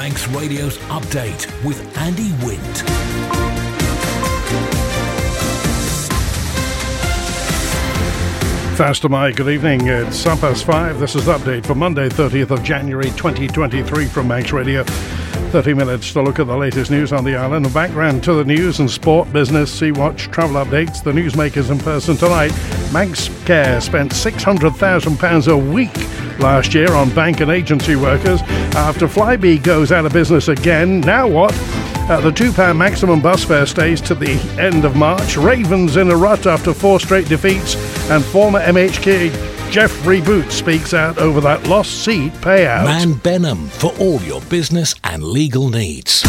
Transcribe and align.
Manx 0.00 0.26
Radio's 0.28 0.78
update 0.88 1.46
with 1.62 1.98
Andy 1.98 2.32
Wint. 2.42 2.78
Faster 8.78 9.10
Mike, 9.10 9.36
good 9.36 9.50
evening. 9.50 9.88
It's 9.88 10.24
half 10.24 10.40
past 10.40 10.64
five. 10.64 10.98
This 10.98 11.14
is 11.16 11.26
the 11.26 11.36
update 11.36 11.66
for 11.66 11.74
Monday, 11.74 12.08
30th 12.08 12.50
of 12.50 12.62
January 12.62 13.10
2023 13.10 14.06
from 14.06 14.26
Manx 14.26 14.52
Radio. 14.52 14.84
30 14.84 15.74
minutes 15.74 16.14
to 16.14 16.22
look 16.22 16.38
at 16.38 16.46
the 16.46 16.56
latest 16.56 16.90
news 16.90 17.12
on 17.12 17.22
the 17.22 17.36
island. 17.36 17.66
The 17.66 17.74
background 17.74 18.24
to 18.24 18.32
the 18.32 18.44
news 18.44 18.80
and 18.80 18.90
sport, 18.90 19.30
business, 19.34 19.70
Sea 19.70 19.92
Watch, 19.92 20.28
travel 20.28 20.64
updates. 20.64 21.04
The 21.04 21.12
newsmakers 21.12 21.70
in 21.70 21.78
person 21.78 22.16
tonight. 22.16 22.52
Manx 22.90 23.28
Care 23.44 23.82
spent 23.82 24.12
£600,000 24.12 25.52
a 25.52 25.58
week 25.58 25.92
last 26.40 26.74
year 26.74 26.92
on 26.92 27.14
bank 27.14 27.40
and 27.40 27.50
agency 27.50 27.96
workers. 27.96 28.42
After 28.74 29.06
Flybe 29.06 29.62
goes 29.62 29.92
out 29.92 30.06
of 30.06 30.12
business 30.12 30.48
again, 30.48 31.00
now 31.00 31.28
what? 31.28 31.52
Uh, 32.10 32.20
the 32.20 32.30
£2 32.30 32.76
maximum 32.76 33.20
bus 33.20 33.44
fare 33.44 33.66
stays 33.66 34.00
to 34.00 34.14
the 34.14 34.32
end 34.60 34.84
of 34.84 34.96
March. 34.96 35.36
Ravens 35.36 35.96
in 35.96 36.10
a 36.10 36.16
rut 36.16 36.46
after 36.46 36.74
four 36.74 36.98
straight 36.98 37.28
defeats. 37.28 37.76
And 38.10 38.24
former 38.24 38.60
MHK 38.60 39.70
Geoffrey 39.70 40.20
Boots 40.20 40.56
speaks 40.56 40.92
out 40.92 41.18
over 41.18 41.40
that 41.42 41.68
lost 41.68 42.04
seat 42.04 42.32
payout. 42.34 42.84
Mann 42.84 43.14
Benham 43.14 43.68
for 43.68 43.94
all 44.00 44.20
your 44.22 44.40
business 44.42 44.96
and 45.04 45.22
legal 45.22 45.68
needs. 45.68 46.24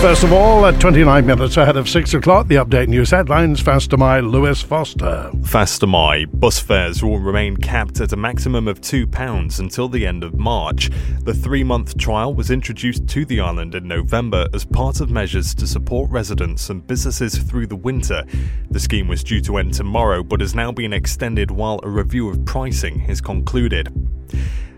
First 0.00 0.24
of 0.24 0.32
all, 0.32 0.64
at 0.64 0.80
29 0.80 1.26
minutes 1.26 1.58
ahead 1.58 1.76
of 1.76 1.86
6 1.86 2.14
o'clock, 2.14 2.48
the 2.48 2.54
update 2.54 2.88
news 2.88 3.10
headlines. 3.10 3.62
Fastermy, 3.62 4.28
Lewis 4.28 4.62
Foster. 4.62 5.30
Fastermy, 5.40 6.26
bus 6.40 6.58
fares 6.58 7.04
will 7.04 7.18
remain 7.18 7.54
capped 7.54 8.00
at 8.00 8.14
a 8.14 8.16
maximum 8.16 8.66
of 8.66 8.80
£2 8.80 9.58
until 9.58 9.90
the 9.90 10.06
end 10.06 10.24
of 10.24 10.38
March. 10.38 10.88
The 11.24 11.34
three 11.34 11.62
month 11.62 11.98
trial 11.98 12.32
was 12.32 12.50
introduced 12.50 13.08
to 13.08 13.26
the 13.26 13.40
island 13.40 13.74
in 13.74 13.86
November 13.86 14.46
as 14.54 14.64
part 14.64 15.02
of 15.02 15.10
measures 15.10 15.54
to 15.56 15.66
support 15.66 16.10
residents 16.10 16.70
and 16.70 16.86
businesses 16.86 17.36
through 17.36 17.66
the 17.66 17.76
winter. 17.76 18.24
The 18.70 18.80
scheme 18.80 19.06
was 19.06 19.22
due 19.22 19.42
to 19.42 19.58
end 19.58 19.74
tomorrow 19.74 20.22
but 20.22 20.40
has 20.40 20.54
now 20.54 20.72
been 20.72 20.94
extended 20.94 21.50
while 21.50 21.78
a 21.82 21.90
review 21.90 22.30
of 22.30 22.46
pricing 22.46 23.02
is 23.02 23.20
concluded. 23.20 23.92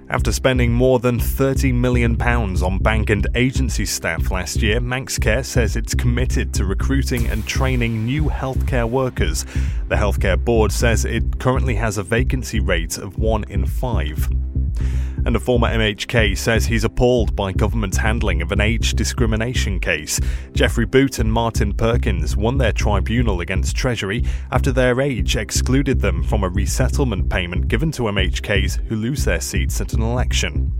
After 0.08 0.32
spending 0.32 0.72
more 0.72 0.98
than 0.98 1.18
£30 1.18 1.72
million 1.72 2.20
on 2.20 2.78
bank 2.78 3.10
and 3.10 3.26
agency 3.34 3.86
staff 3.86 4.30
last 4.30 4.60
year, 4.60 4.80
Manxcare 4.80 5.44
says 5.44 5.76
it's 5.76 5.94
committed 5.94 6.52
to 6.54 6.64
recruiting 6.64 7.26
and 7.28 7.46
training 7.46 8.04
new 8.04 8.24
healthcare 8.24 8.88
workers. 8.88 9.44
The 9.88 9.96
Healthcare 9.96 10.42
Board 10.42 10.72
says 10.72 11.04
it 11.04 11.38
currently 11.38 11.76
has 11.76 11.98
a 11.98 12.02
vacancy 12.02 12.60
rate 12.60 12.98
of 12.98 13.18
1 13.18 13.44
in 13.48 13.64
5. 13.64 14.51
And 15.24 15.36
a 15.36 15.40
former 15.40 15.68
MHK 15.68 16.36
says 16.36 16.66
he's 16.66 16.84
appalled 16.84 17.36
by 17.36 17.52
government's 17.52 17.96
handling 17.96 18.42
of 18.42 18.52
an 18.52 18.60
age 18.60 18.94
discrimination 18.94 19.78
case. 19.78 20.20
Geoffrey 20.52 20.86
Boot 20.86 21.18
and 21.18 21.32
Martin 21.32 21.72
Perkins 21.72 22.36
won 22.36 22.58
their 22.58 22.72
tribunal 22.72 23.40
against 23.40 23.76
Treasury 23.76 24.24
after 24.50 24.72
their 24.72 25.00
age 25.00 25.36
excluded 25.36 26.00
them 26.00 26.22
from 26.22 26.42
a 26.42 26.48
resettlement 26.48 27.28
payment 27.30 27.68
given 27.68 27.92
to 27.92 28.02
MHKs 28.02 28.86
who 28.86 28.96
lose 28.96 29.24
their 29.24 29.40
seats 29.40 29.80
at 29.80 29.92
an 29.92 30.02
election. 30.02 30.72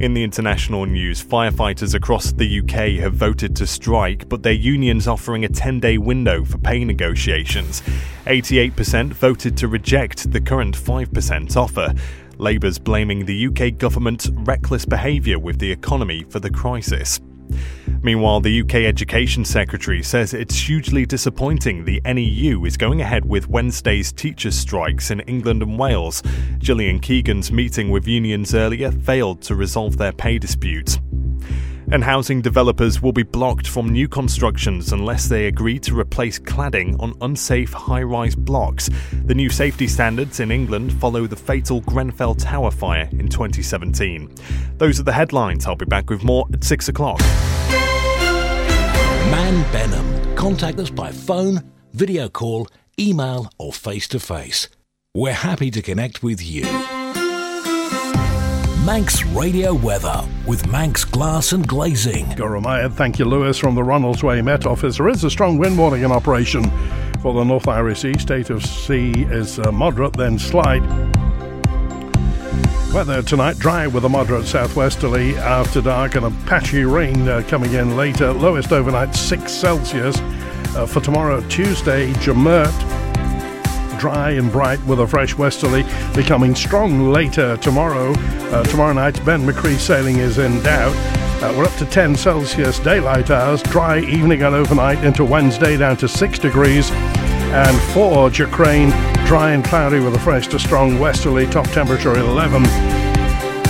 In 0.00 0.12
the 0.12 0.24
international 0.24 0.86
news, 0.86 1.24
firefighters 1.24 1.94
across 1.94 2.32
the 2.32 2.58
UK 2.58 3.00
have 3.00 3.14
voted 3.14 3.54
to 3.56 3.66
strike, 3.66 4.28
but 4.28 4.42
their 4.42 4.52
union's 4.52 5.06
offering 5.06 5.44
a 5.44 5.48
10 5.48 5.78
day 5.78 5.98
window 5.98 6.44
for 6.44 6.58
pay 6.58 6.84
negotiations. 6.84 7.80
88% 8.26 9.12
voted 9.12 9.56
to 9.56 9.68
reject 9.68 10.32
the 10.32 10.40
current 10.40 10.76
5% 10.76 11.56
offer. 11.56 11.94
Labour's 12.38 12.78
blaming 12.78 13.24
the 13.24 13.46
UK 13.46 13.78
government's 13.78 14.28
reckless 14.30 14.84
behaviour 14.84 15.38
with 15.38 15.58
the 15.58 15.70
economy 15.70 16.24
for 16.28 16.40
the 16.40 16.50
crisis. 16.50 17.20
Meanwhile, 18.02 18.40
the 18.40 18.60
UK 18.60 18.74
Education 18.74 19.44
Secretary 19.44 20.02
says 20.02 20.34
it's 20.34 20.56
hugely 20.56 21.06
disappointing 21.06 21.84
the 21.84 22.02
NEU 22.04 22.64
is 22.64 22.76
going 22.76 23.00
ahead 23.00 23.24
with 23.24 23.48
Wednesday's 23.48 24.12
teachers' 24.12 24.58
strikes 24.58 25.10
in 25.10 25.20
England 25.20 25.62
and 25.62 25.78
Wales. 25.78 26.22
Gillian 26.58 27.00
Keegan's 27.00 27.50
meeting 27.50 27.90
with 27.90 28.06
unions 28.06 28.54
earlier 28.54 28.90
failed 28.90 29.40
to 29.42 29.54
resolve 29.54 29.96
their 29.96 30.12
pay 30.12 30.38
dispute 30.38 30.98
and 31.92 32.02
housing 32.04 32.40
developers 32.40 33.00
will 33.02 33.12
be 33.12 33.22
blocked 33.22 33.66
from 33.66 33.88
new 33.88 34.08
constructions 34.08 34.92
unless 34.92 35.26
they 35.26 35.46
agree 35.46 35.78
to 35.80 35.98
replace 35.98 36.38
cladding 36.38 37.00
on 37.00 37.14
unsafe 37.20 37.72
high 37.72 38.02
rise 38.02 38.34
blocks. 38.34 38.90
The 39.24 39.34
new 39.34 39.50
safety 39.50 39.86
standards 39.86 40.40
in 40.40 40.50
England 40.50 40.92
follow 41.00 41.26
the 41.26 41.36
fatal 41.36 41.80
Grenfell 41.82 42.34
Tower 42.34 42.70
fire 42.70 43.08
in 43.12 43.28
2017. 43.28 44.34
Those 44.78 45.00
are 45.00 45.04
the 45.04 45.12
headlines. 45.12 45.66
I'll 45.66 45.76
be 45.76 45.84
back 45.84 46.10
with 46.10 46.24
more 46.24 46.46
at 46.52 46.64
6 46.64 46.88
o'clock. 46.88 47.20
Mann 49.30 49.72
Benham. 49.72 50.36
Contact 50.36 50.78
us 50.78 50.90
by 50.90 51.10
phone, 51.10 51.72
video 51.92 52.28
call, 52.28 52.68
email, 52.98 53.50
or 53.58 53.72
face 53.72 54.06
to 54.08 54.20
face. 54.20 54.68
We're 55.14 55.32
happy 55.32 55.70
to 55.70 55.80
connect 55.80 56.22
with 56.22 56.42
you. 56.42 56.64
Manx 58.84 59.24
Radio 59.24 59.72
Weather 59.72 60.28
with 60.46 60.66
Manx 60.66 61.06
Glass 61.06 61.52
and 61.52 61.66
Glazing. 61.66 62.26
Goromaya, 62.36 62.92
thank 62.92 63.18
you, 63.18 63.24
Lewis, 63.24 63.56
from 63.56 63.74
the 63.74 63.80
Ronaldsway 63.80 64.44
Met 64.44 64.66
Office. 64.66 64.98
There 64.98 65.08
is 65.08 65.24
a 65.24 65.30
strong 65.30 65.56
wind 65.56 65.78
warning 65.78 66.02
in 66.02 66.12
operation 66.12 66.70
for 67.22 67.32
the 67.32 67.44
North 67.44 67.66
Irish 67.66 68.00
Sea. 68.02 68.12
State 68.18 68.50
of 68.50 68.62
sea 68.62 69.12
is 69.30 69.58
uh, 69.58 69.72
moderate, 69.72 70.12
then 70.12 70.38
slight. 70.38 70.82
Weather 72.92 73.22
tonight 73.22 73.58
dry 73.58 73.86
with 73.86 74.04
a 74.04 74.08
moderate 74.10 74.46
southwesterly 74.46 75.34
after 75.38 75.80
dark 75.80 76.14
and 76.16 76.26
a 76.26 76.30
patchy 76.44 76.84
rain 76.84 77.26
uh, 77.26 77.42
coming 77.48 77.72
in 77.72 77.96
later. 77.96 78.34
Lowest 78.34 78.70
overnight 78.70 79.14
6 79.14 79.50
Celsius. 79.50 80.18
Uh, 80.76 80.84
for 80.86 81.00
tomorrow, 81.00 81.40
Tuesday, 81.48 82.12
Jamert 82.14 83.03
dry 84.04 84.32
and 84.32 84.52
bright 84.52 84.84
with 84.84 85.00
a 85.00 85.06
fresh 85.06 85.34
westerly, 85.34 85.82
becoming 86.14 86.54
strong 86.54 87.10
later 87.10 87.56
tomorrow. 87.56 88.12
Uh, 88.52 88.62
tomorrow 88.64 88.92
night, 88.92 89.18
Ben-my-Chree 89.24 89.78
sailing 89.78 90.18
is 90.18 90.36
in 90.36 90.62
doubt. 90.62 90.94
Uh, 91.42 91.54
we're 91.56 91.64
up 91.64 91.74
to 91.78 91.86
10 91.86 92.14
Celsius 92.14 92.78
daylight 92.80 93.30
hours, 93.30 93.62
dry 93.62 94.00
evening 94.00 94.42
and 94.42 94.54
overnight 94.54 95.02
into 95.02 95.24
Wednesday 95.24 95.78
down 95.78 95.96
to 95.96 96.06
6 96.06 96.38
degrees. 96.38 96.90
And 96.90 97.80
for 97.94 98.28
Jacrane, 98.28 98.90
dry 99.26 99.52
and 99.52 99.64
cloudy 99.64 100.00
with 100.00 100.14
a 100.14 100.18
fresh 100.18 100.48
to 100.48 100.58
strong 100.58 100.98
westerly, 100.98 101.46
top 101.46 101.66
temperature 101.68 102.12
11. 102.12 103.13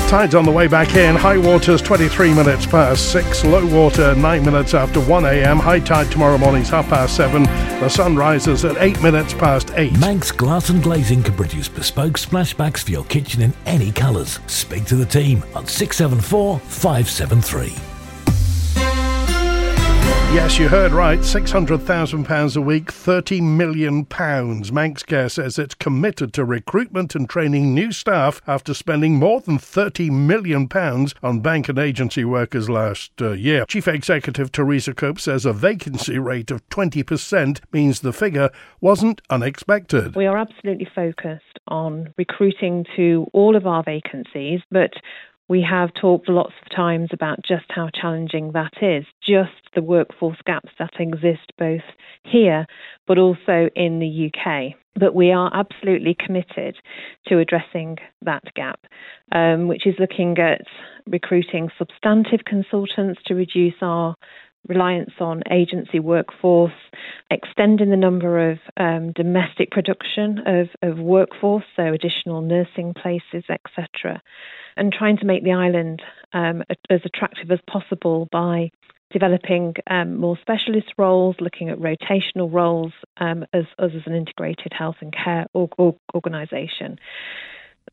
Tides 0.09 0.35
on 0.37 0.45
the 0.45 0.51
way 0.51 0.69
back 0.69 0.95
in. 0.95 1.17
High 1.17 1.39
water's 1.39 1.83
23 1.83 2.35
minutes 2.35 2.67
past 2.67 3.11
6. 3.11 3.45
Low 3.45 3.67
water 3.67 4.15
9 4.15 4.45
minutes 4.45 4.73
after 4.73 5.01
1 5.01 5.25
a.m. 5.25 5.59
High 5.59 5.81
tide 5.81 6.11
tomorrow 6.13 6.39
morning's 6.39 6.69
half 6.69 6.89
past 6.89 7.17
7. 7.17 7.43
The 7.43 7.89
sun 7.89 8.15
rises 8.15 8.65
at 8.65 8.77
8 8.77 9.03
minutes 9.03 9.35
past 9.35 9.73
8. 9.75 9.99
Manx 9.99 10.31
Glass 10.31 10.69
and 10.69 10.83
Glazing 10.83 11.23
can 11.25 11.35
produce 11.35 11.69
bespoke 11.69 12.15
splashbacks 12.15 12.85
for 12.85 12.93
your 12.93 13.05
kitchen 13.05 13.43
in 13.43 13.53
any 13.67 13.91
colours. 13.91 14.39
Speak 14.47 14.85
to 14.87 14.95
the 14.95 15.07
team 15.07 15.43
on 15.55 15.67
674 15.67 16.61
573. 16.61 17.94
Yes, 20.35 20.59
you 20.59 20.69
heard 20.69 20.91
right. 20.91 21.21
£600,000 21.21 22.57
a 22.57 22.61
week, 22.61 22.87
£30 22.87 23.41
million. 23.41 24.05
Manxcare 24.05 25.31
says 25.31 25.61
it's 25.61 25.77
committed 25.77 26.33
to 26.33 26.45
recruitment 26.45 27.15
and 27.15 27.29
training 27.31 27.73
new 27.73 27.93
staff 27.93 28.43
after 28.49 28.75
spending 28.75 29.15
more 29.15 29.41
than 29.41 29.59
£30 29.59 30.11
million 30.11 30.69
on 31.23 31.39
bank 31.39 31.69
and 31.69 31.79
agency 31.79 32.25
workers 32.25 32.69
last 32.69 33.13
uh, 33.23 33.31
year. 33.31 33.65
Chief 33.67 33.87
Executive 33.87 34.51
Teresa 34.51 34.93
Cope 34.93 35.21
says 35.21 35.47
a 35.47 35.53
vacancy 35.53 36.19
rate 36.19 36.51
of 36.51 36.69
20% 36.69 37.61
means 37.73 38.01
the 38.01 38.13
figure 38.13 38.51
wasn't 38.81 39.23
unexpected. 39.31 40.17
We 40.17 40.27
are 40.27 40.37
absolutely 40.37 40.89
focused 40.93 41.61
on 41.69 42.13
recruiting 42.19 42.87
to 42.97 43.29
all 43.33 43.55
of 43.55 43.69
our 43.69 43.85
vacancies, 43.85 44.63
but 44.69 44.91
we 45.49 45.63
have 45.69 45.93
talked 45.95 46.29
lots 46.29 46.55
of 46.63 46.75
times 46.75 47.11
about 47.13 47.45
just 47.47 47.67
how 47.69 47.91
challenging 47.95 48.53
that 48.53 48.73
is, 48.81 49.05
just 49.27 49.51
the 49.75 49.83
workforce 49.83 50.39
gaps 50.47 50.71
that 50.79 50.93
exist 50.99 51.53
both 51.59 51.83
here 52.25 52.67
but 53.07 53.19
also 53.19 53.69
in 53.75 53.99
the 53.99 54.31
UK. 54.31 54.75
But 54.97 55.15
we 55.15 55.33
are 55.33 55.51
absolutely 55.53 56.17
committed 56.19 56.77
to 57.27 57.39
addressing 57.39 57.99
that 58.23 58.45
gap, 58.55 58.81
um, 59.33 59.67
which 59.67 59.87
is 59.87 59.97
looking 59.99 60.39
at 60.39 60.63
recruiting 61.07 61.69
substantive 61.77 62.45
consultants 62.47 63.21
to 63.27 63.35
reduce 63.35 63.75
our 63.83 64.15
reliance 64.69 65.13
on 65.21 65.43
agency 65.51 66.01
workforce, 66.01 66.73
extending 67.31 67.91
the 67.91 67.97
number 67.97 68.51
of 68.51 68.59
um, 68.77 69.13
domestic 69.13 69.71
production 69.71 70.41
of, 70.47 70.69
of 70.83 70.99
workforce, 70.99 71.65
so 71.77 71.93
additional 71.93 72.41
nursing 72.41 72.95
places, 72.95 73.45
etc 73.49 74.21
and 74.77 74.93
trying 74.93 75.17
to 75.17 75.25
make 75.25 75.45
the 75.45 75.53
island 75.53 76.03
um, 76.33 76.63
as 76.91 77.01
attractive 77.05 77.51
as 77.51 77.61
possible 77.69 78.29
by 78.31 78.71
developing 79.11 79.75
um, 79.89 80.17
more 80.17 80.37
specialist 80.41 80.93
roles, 80.99 81.37
looking 81.41 81.69
at 81.69 81.79
rotational 81.79 82.53
roles 82.53 82.93
um, 83.19 83.45
as, 83.53 83.65
as, 83.79 83.93
an 84.07 84.15
integrated 84.15 84.73
health 84.73 84.97
and 85.01 85.15
care 85.15 85.47
organisation. 85.55 86.99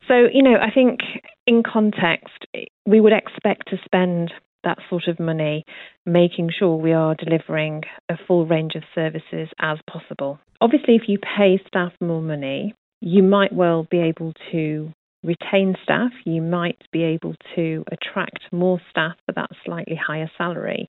So, 0.08 0.26
you 0.32 0.42
know, 0.42 0.56
I 0.60 0.70
think 0.70 1.00
in 1.46 1.62
context, 1.62 2.46
we 2.86 3.00
would 3.00 3.12
expect 3.12 3.68
to 3.68 3.78
spend 3.84 4.32
that 4.64 4.78
sort 4.88 5.08
of 5.08 5.18
money 5.18 5.64
making 6.06 6.50
sure 6.56 6.76
we 6.76 6.92
are 6.92 7.14
delivering 7.14 7.82
a 8.08 8.14
full 8.26 8.46
range 8.46 8.74
of 8.74 8.82
services 8.94 9.48
as 9.60 9.78
possible. 9.90 10.38
Obviously, 10.60 10.94
if 10.94 11.02
you 11.08 11.18
pay 11.18 11.60
staff 11.66 11.92
more 12.00 12.22
money, 12.22 12.74
you 13.00 13.22
might 13.22 13.52
well 13.52 13.86
be 13.90 13.98
able 13.98 14.32
to 14.52 14.92
retain 15.24 15.74
staff, 15.82 16.12
you 16.24 16.42
might 16.42 16.78
be 16.92 17.02
able 17.02 17.34
to 17.54 17.84
attract 17.90 18.40
more 18.52 18.80
staff 18.90 19.14
for 19.26 19.32
that 19.32 19.50
slightly 19.64 19.96
higher 19.96 20.30
salary. 20.36 20.88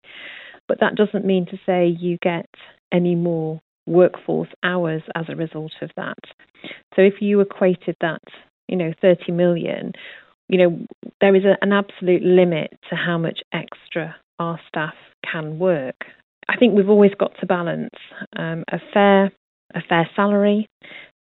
But 0.67 0.79
that 0.79 0.95
doesn't 0.95 1.25
mean 1.25 1.45
to 1.47 1.59
say 1.65 1.87
you 1.87 2.17
get 2.21 2.49
any 2.91 3.15
more 3.15 3.61
workforce 3.85 4.49
hours 4.63 5.01
as 5.15 5.25
a 5.27 5.35
result 5.35 5.73
of 5.81 5.91
that. 5.97 6.17
So 6.95 7.01
if 7.01 7.15
you 7.19 7.41
equated 7.41 7.95
that, 8.01 8.21
you 8.67 8.77
know, 8.77 8.93
30 9.01 9.31
million, 9.33 9.93
you 10.49 10.57
know, 10.57 10.85
there 11.21 11.35
is 11.35 11.43
a, 11.45 11.57
an 11.61 11.71
absolute 11.71 12.23
limit 12.23 12.77
to 12.89 12.95
how 12.95 13.17
much 13.17 13.39
extra 13.53 14.15
our 14.39 14.59
staff 14.67 14.93
can 15.29 15.59
work. 15.59 16.05
I 16.49 16.57
think 16.57 16.75
we've 16.75 16.89
always 16.89 17.13
got 17.17 17.31
to 17.39 17.45
balance 17.45 17.95
um, 18.37 18.63
a 18.71 18.79
fair 18.93 19.31
a 19.75 19.81
fair 19.87 20.07
salary, 20.15 20.67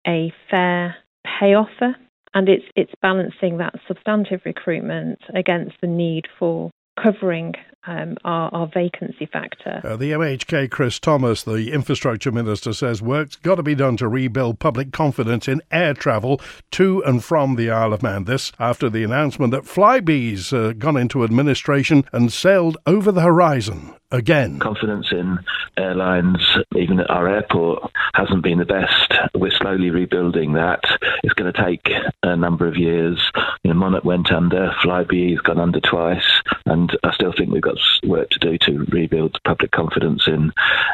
a 0.06 0.32
fair 0.50 0.96
pay 1.24 1.54
offer, 1.54 1.96
and 2.34 2.48
it's 2.48 2.64
it's 2.76 2.92
balancing 3.00 3.58
that 3.58 3.74
substantive 3.86 4.40
recruitment 4.44 5.20
against 5.34 5.76
the 5.80 5.86
need 5.86 6.26
for 6.38 6.70
covering 7.02 7.54
um, 7.86 8.16
our, 8.24 8.52
our, 8.54 8.66
vacancy 8.72 9.26
factor. 9.26 9.80
Uh, 9.84 9.96
the 9.96 10.12
MHK 10.12 10.70
Chris 10.70 10.98
Thomas, 10.98 11.42
the 11.42 11.72
infrastructure 11.72 12.30
minister, 12.30 12.72
says 12.72 13.02
work's 13.02 13.36
got 13.36 13.56
to 13.56 13.62
be 13.62 13.74
done 13.74 13.96
to 13.96 14.08
rebuild 14.08 14.58
public 14.58 14.92
confidence 14.92 15.48
in 15.48 15.60
air 15.70 15.94
travel 15.94 16.40
to 16.72 17.02
and 17.04 17.24
from 17.24 17.56
the 17.56 17.70
Isle 17.70 17.92
of 17.92 18.02
Man. 18.02 18.24
This 18.24 18.52
after 18.58 18.88
the 18.88 19.02
announcement 19.02 19.50
that 19.52 19.64
Flybe's 19.64 20.52
uh, 20.52 20.74
gone 20.78 20.96
into 20.96 21.24
administration 21.24 22.04
and 22.12 22.32
sailed 22.32 22.76
over 22.86 23.10
the 23.10 23.22
horizon 23.22 23.94
again. 24.12 24.58
Confidence 24.58 25.08
in 25.10 25.38
airlines, 25.76 26.38
even 26.76 27.00
at 27.00 27.10
our 27.10 27.28
airport, 27.28 27.90
hasn't 28.14 28.42
been 28.42 28.58
the 28.58 28.64
best. 28.64 29.12
We're 29.34 29.50
slowly 29.50 29.90
rebuilding 29.90 30.52
that. 30.52 30.80
It's 31.22 31.34
going 31.34 31.52
to 31.52 31.64
take 31.64 31.88
a 32.22 32.36
number 32.36 32.68
of 32.68 32.76
years. 32.76 33.18
You 33.62 33.72
know, 33.72 33.78
Monarch 33.78 34.04
went 34.04 34.30
under, 34.30 34.70
Flybe 34.84 35.30
has 35.30 35.40
gone 35.40 35.58
under 35.58 35.80
twice, 35.80 36.42
and 36.66 36.96
I 37.02 37.12
still 37.14 37.32
think 37.32 37.50
we've 37.50 37.62
got 37.62 37.71
work 38.04 38.30
to 38.30 38.38
do 38.38 38.58
to 38.58 38.84
rebuild 38.90 39.38
public 39.44 39.70
confidence 39.70 40.26
in 40.26 40.52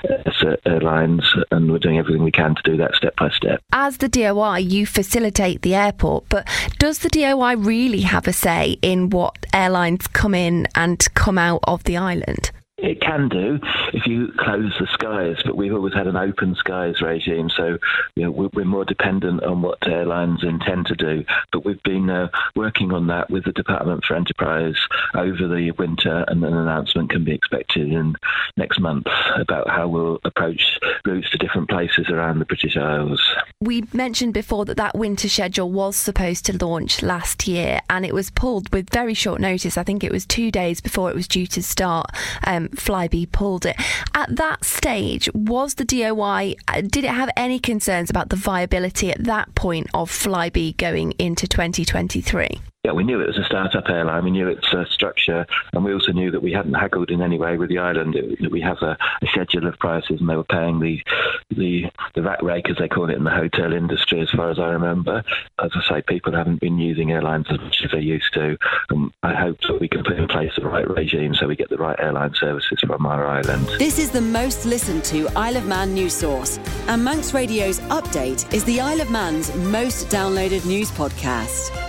uh, 0.08 0.56
airlines, 0.66 1.22
and 1.50 1.70
we're 1.70 1.78
doing 1.78 1.98
everything 1.98 2.22
we 2.22 2.30
can 2.30 2.54
to 2.54 2.62
do 2.62 2.76
that 2.76 2.94
step 2.94 3.16
by 3.16 3.30
step. 3.30 3.60
As 3.72 3.98
the 3.98 4.08
DOI, 4.08 4.58
you 4.58 4.86
facilitate 4.86 5.62
the 5.62 5.75
airport, 5.75 6.28
but 6.28 6.48
does 6.78 6.98
the 6.98 7.08
DOI 7.08 7.56
really 7.56 8.02
have 8.02 8.26
a 8.26 8.32
say 8.32 8.78
in 8.82 9.10
what 9.10 9.46
airlines 9.52 10.06
come 10.08 10.34
in 10.34 10.66
and 10.75 11.06
come 11.14 11.38
out 11.38 11.60
of 11.64 11.84
the 11.84 11.96
island? 11.96 12.50
It 12.78 13.00
can 13.00 13.28
do 13.28 13.58
if 13.92 14.06
you 14.06 14.32
close 14.38 14.72
the 14.78 14.86
skies, 14.92 15.36
but 15.44 15.56
we've 15.56 15.75
always 15.75 15.94
had 15.94 16.06
an 16.06 16.16
open 16.16 16.54
skies 16.54 17.00
regime, 17.00 17.50
so 17.50 17.78
you 18.14 18.22
know, 18.22 18.30
we're 18.30 18.64
more 18.64 18.84
dependent 18.84 19.42
on 19.42 19.62
what 19.62 19.86
airlines 19.86 20.44
intend 20.44 20.86
to 20.86 20.94
do. 20.94 21.25
But 21.52 21.64
we've 21.64 21.82
been 21.82 22.08
uh, 22.08 22.28
working 22.54 22.92
on 22.92 23.08
that 23.08 23.30
with 23.30 23.44
the 23.44 23.52
Department 23.52 24.04
for 24.04 24.14
Enterprise 24.14 24.76
over 25.14 25.48
the 25.48 25.72
winter, 25.72 26.25
and 26.28 26.44
an 26.44 26.54
announcement 26.54 27.10
can 27.10 27.25
be 27.25 27.32
expected 27.32 27.92
in 27.92 28.14
next 28.56 28.78
month 28.78 29.08
about 29.36 29.69
how 29.69 29.88
we'll 29.88 30.20
approach 30.25 30.78
routes 31.04 31.30
to 31.30 31.38
different 31.38 31.69
places 31.69 32.08
around 32.08 32.38
the 32.38 32.44
British 32.44 32.76
Isles. 32.76 33.20
We 33.60 33.84
mentioned 33.92 34.34
before 34.34 34.64
that 34.66 34.76
that 34.76 34.96
winter 34.96 35.28
schedule 35.28 35.70
was 35.70 35.96
supposed 35.96 36.44
to 36.46 36.64
launch 36.64 37.02
last 37.02 37.48
year, 37.48 37.80
and 37.90 38.06
it 38.06 38.14
was 38.14 38.30
pulled 38.30 38.72
with 38.72 38.88
very 38.90 39.14
short 39.14 39.40
notice. 39.40 39.76
I 39.76 39.82
think 39.82 40.04
it 40.04 40.12
was 40.12 40.25
two 40.25 40.52
days 40.52 40.80
before 40.80 41.10
it 41.10 41.16
was 41.16 41.26
due 41.26 41.48
to 41.48 41.62
start. 41.62 42.06
Um, 42.46 42.67
Flybe 42.72 43.30
pulled 43.32 43.66
it. 43.66 43.76
At 44.14 44.36
that 44.36 44.64
stage, 44.64 45.28
was 45.34 45.74
the 45.74 45.84
DOI, 45.84 46.54
uh, 46.66 46.80
did 46.80 47.04
it 47.04 47.10
have 47.10 47.30
any 47.36 47.58
concerns 47.58 48.10
about 48.10 48.30
the 48.30 48.36
viability 48.36 49.10
at 49.10 49.24
that 49.24 49.54
point 49.54 49.88
of 49.94 50.10
Flybe 50.10 50.76
going 50.76 51.12
into 51.12 51.46
2023? 51.46 52.60
Yeah, 52.88 52.94
we 52.94 53.05
knew 53.05 53.20
it 53.20 53.26
was 53.26 53.37
a 53.37 53.44
startup 53.44 53.87
airline. 53.90 54.25
We 54.25 54.31
knew 54.31 54.49
its 54.49 54.67
uh, 54.73 54.87
structure, 54.87 55.44
and 55.75 55.85
we 55.85 55.93
also 55.93 56.12
knew 56.12 56.31
that 56.31 56.43
we 56.43 56.52
hadn't 56.52 56.73
haggled 56.73 57.11
in 57.11 57.20
any 57.20 57.37
way 57.37 57.58
with 57.58 57.69
the 57.69 57.76
island. 57.76 58.14
It, 58.17 58.40
that 58.40 58.50
we 58.50 58.62
have 58.62 58.79
a, 58.81 58.96
a, 59.20 59.26
schedule 59.26 59.67
of 59.67 59.79
prices, 59.79 60.20
and 60.20 60.29
they 60.29 60.37
were 60.37 60.44
paying 60.44 60.81
the 60.81 61.02
the 61.50 61.90
the 62.14 62.23
rack 62.23 62.40
rate, 62.40 62.64
as 62.70 62.79
they 62.79 62.88
call 62.88 63.11
it 63.11 63.17
in 63.17 63.25
the 63.25 63.31
hotel 63.31 63.75
industry, 63.75 64.23
as 64.23 64.31
far 64.31 64.50
as 64.50 64.58
I 64.58 64.69
remember. 64.69 65.23
As 65.62 65.70
I 65.75 65.96
say, 65.96 66.02
people 66.02 66.32
haven't 66.32 66.61
been 66.61 66.79
using 66.79 67.12
airlines 67.12 67.44
as 67.50 67.61
much 67.61 67.82
as 67.85 67.90
they 67.90 68.00
used 68.00 68.32
to. 68.35 68.56
And 68.88 69.12
I 69.23 69.35
hope 69.35 69.61
that 69.69 69.81
we 69.81 69.88
can 69.88 70.02
put 70.02 70.17
in 70.17 70.26
place 70.26 70.52
the 70.56 70.64
right 70.64 70.88
regime 70.88 71.35
so 71.35 71.46
we 71.46 71.56
get 71.56 71.69
the 71.69 71.76
right 71.76 71.99
airline 72.00 72.32
services 72.37 72.81
from 72.87 73.05
our 73.05 73.26
island. 73.26 73.69
This 73.79 73.99
is 73.99 74.11
the 74.11 74.23
most 74.23 74.64
listened 74.64 75.05
to 75.05 75.29
Isle 75.37 75.58
of 75.58 75.67
Man 75.67 75.93
news 75.93 76.14
source, 76.14 76.58
and 76.87 77.05
Manx 77.05 77.35
Radio's 77.35 77.81
update 77.90 78.50
is 78.55 78.64
the 78.64 78.81
Isle 78.81 79.02
of 79.02 79.11
Man's 79.11 79.55
most 79.56 80.08
downloaded 80.08 80.64
news 80.64 80.90
podcast. 80.93 81.88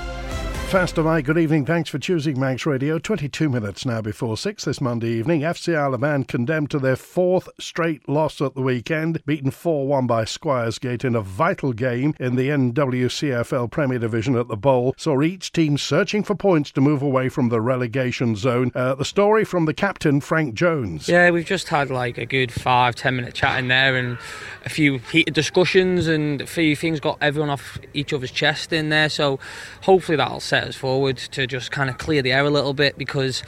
Faster 0.69 1.01
Mike, 1.01 1.25
good 1.25 1.39
evening. 1.39 1.65
Thanks 1.65 1.89
for 1.89 1.97
choosing 1.97 2.39
Manx 2.39 2.63
Radio. 2.67 2.99
22 2.99 3.49
minutes 3.49 3.87
now 3.87 4.01
before 4.01 4.37
6 4.37 4.65
this 4.65 4.79
Monday 4.79 5.07
evening. 5.07 5.41
FC 5.41 5.75
Isle 5.75 6.23
condemned 6.25 6.69
to 6.69 6.77
their 6.77 6.95
fourth 6.95 7.49
straight 7.59 8.07
loss 8.07 8.39
at 8.39 8.53
the 8.53 8.61
weekend, 8.61 9.25
beaten 9.25 9.49
4 9.49 9.87
1 9.87 10.05
by 10.05 10.25
Squires 10.25 10.77
Gate 10.77 11.03
in 11.03 11.15
a 11.15 11.21
vital 11.21 11.73
game 11.73 12.13
in 12.19 12.35
the 12.35 12.49
NWCFL 12.49 13.71
Premier 13.71 13.97
Division 13.97 14.35
at 14.35 14.47
the 14.47 14.55
Bowl. 14.55 14.93
Saw 14.95 15.23
each 15.23 15.51
team 15.51 15.75
searching 15.75 16.21
for 16.23 16.35
points 16.35 16.71
to 16.73 16.81
move 16.81 17.01
away 17.01 17.29
from 17.29 17.49
the 17.49 17.61
relegation 17.61 18.35
zone. 18.35 18.71
Uh, 18.75 18.93
the 18.93 19.03
story 19.03 19.43
from 19.43 19.65
the 19.65 19.73
captain, 19.73 20.21
Frank 20.21 20.53
Jones. 20.53 21.09
Yeah, 21.09 21.31
we've 21.31 21.47
just 21.47 21.69
had 21.69 21.89
like 21.89 22.19
a 22.19 22.27
good 22.27 22.51
five, 22.51 22.93
ten 22.93 23.15
minute 23.15 23.33
chat 23.33 23.57
in 23.57 23.69
there 23.69 23.95
and 23.95 24.19
a 24.65 24.69
few 24.69 24.99
heated 24.99 25.33
discussions 25.33 26.07
and 26.07 26.41
a 26.41 26.45
few 26.45 26.75
things 26.75 26.99
got 26.99 27.17
everyone 27.21 27.49
off 27.49 27.79
each 27.95 28.13
other's 28.13 28.29
chest 28.29 28.71
in 28.71 28.89
there. 28.89 29.09
So 29.09 29.39
hopefully 29.81 30.15
that'll 30.15 30.39
set 30.39 30.58
us 30.67 30.75
forward 30.75 31.17
to 31.17 31.47
just 31.47 31.71
kind 31.71 31.89
of 31.89 31.97
clear 31.97 32.21
the 32.21 32.31
air 32.31 32.45
a 32.45 32.49
little 32.49 32.73
bit 32.73 32.97
because 32.97 33.43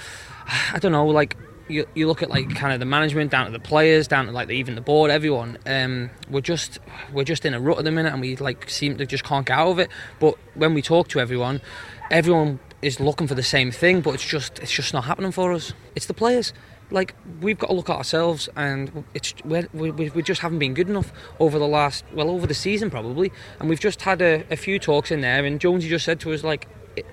I 0.74 0.80
don't 0.80 0.92
know, 0.92 1.06
like 1.06 1.38
you, 1.72 1.86
you 1.94 2.08
look 2.08 2.22
at 2.22 2.30
like 2.30 2.54
kind 2.56 2.74
of 2.74 2.80
the 2.80 2.86
management 2.86 3.32
down 3.32 3.46
to 3.46 3.52
the 3.52 3.60
players 3.60 4.08
down 4.08 4.26
to 4.26 4.32
like 4.32 4.48
the, 4.48 4.54
even 4.54 4.76
the 4.76 4.82
board 4.82 5.10
everyone 5.10 5.58
um, 5.66 6.10
we're 6.30 6.42
just 6.42 6.80
we're 7.14 7.24
just 7.24 7.46
in 7.46 7.54
a 7.54 7.60
rut 7.60 7.78
at 7.78 7.86
the 7.86 7.92
minute 7.92 8.12
and 8.12 8.22
we 8.22 8.36
like 8.36 8.70
seem 8.70 8.98
to 8.98 9.06
just 9.06 9.24
can't 9.24 9.46
get 9.46 9.58
out 9.58 9.70
of 9.70 9.80
it. 9.80 9.90
But 10.20 10.38
when 10.56 10.74
we 10.74 10.82
talk 10.82 11.08
to 11.10 11.20
everyone 11.20 11.62
everyone 12.10 12.60
is 12.82 13.00
looking 13.00 13.28
for 13.28 13.36
the 13.36 13.44
same 13.44 13.72
thing 13.72 14.02
but 14.02 14.14
it's 14.14 14.26
just 14.26 14.60
it's 14.60 14.72
just 14.72 14.94
not 14.94 15.06
happening 15.06 15.32
for 15.32 15.54
us. 15.54 15.74
It's 15.96 16.06
the 16.06 16.14
players. 16.14 16.54
Like 16.92 17.16
we've 17.40 17.58
got 17.58 17.68
to 17.68 17.74
look 17.74 17.90
at 17.90 17.96
ourselves, 17.96 18.50
and 18.58 19.06
it's 19.14 19.34
we 19.46 19.92
we 19.92 20.22
just 20.22 20.42
haven't 20.42 20.60
been 20.60 20.74
good 20.74 20.90
enough 20.90 21.14
over 21.40 21.58
the 21.58 21.68
last 21.68 22.04
well 22.14 22.30
over 22.30 22.46
the 22.46 22.54
season 22.54 22.90
probably, 22.90 23.32
and 23.62 23.70
we've 23.70 23.80
just 23.80 24.02
had 24.02 24.22
a, 24.22 24.44
a 24.52 24.58
few 24.58 24.78
talks 24.78 25.10
in 25.10 25.22
there, 25.22 25.46
and 25.46 25.62
Jonesy 25.62 25.88
just 25.88 26.04
said 26.04 26.20
to 26.20 26.34
us 26.34 26.44
like 26.44 26.68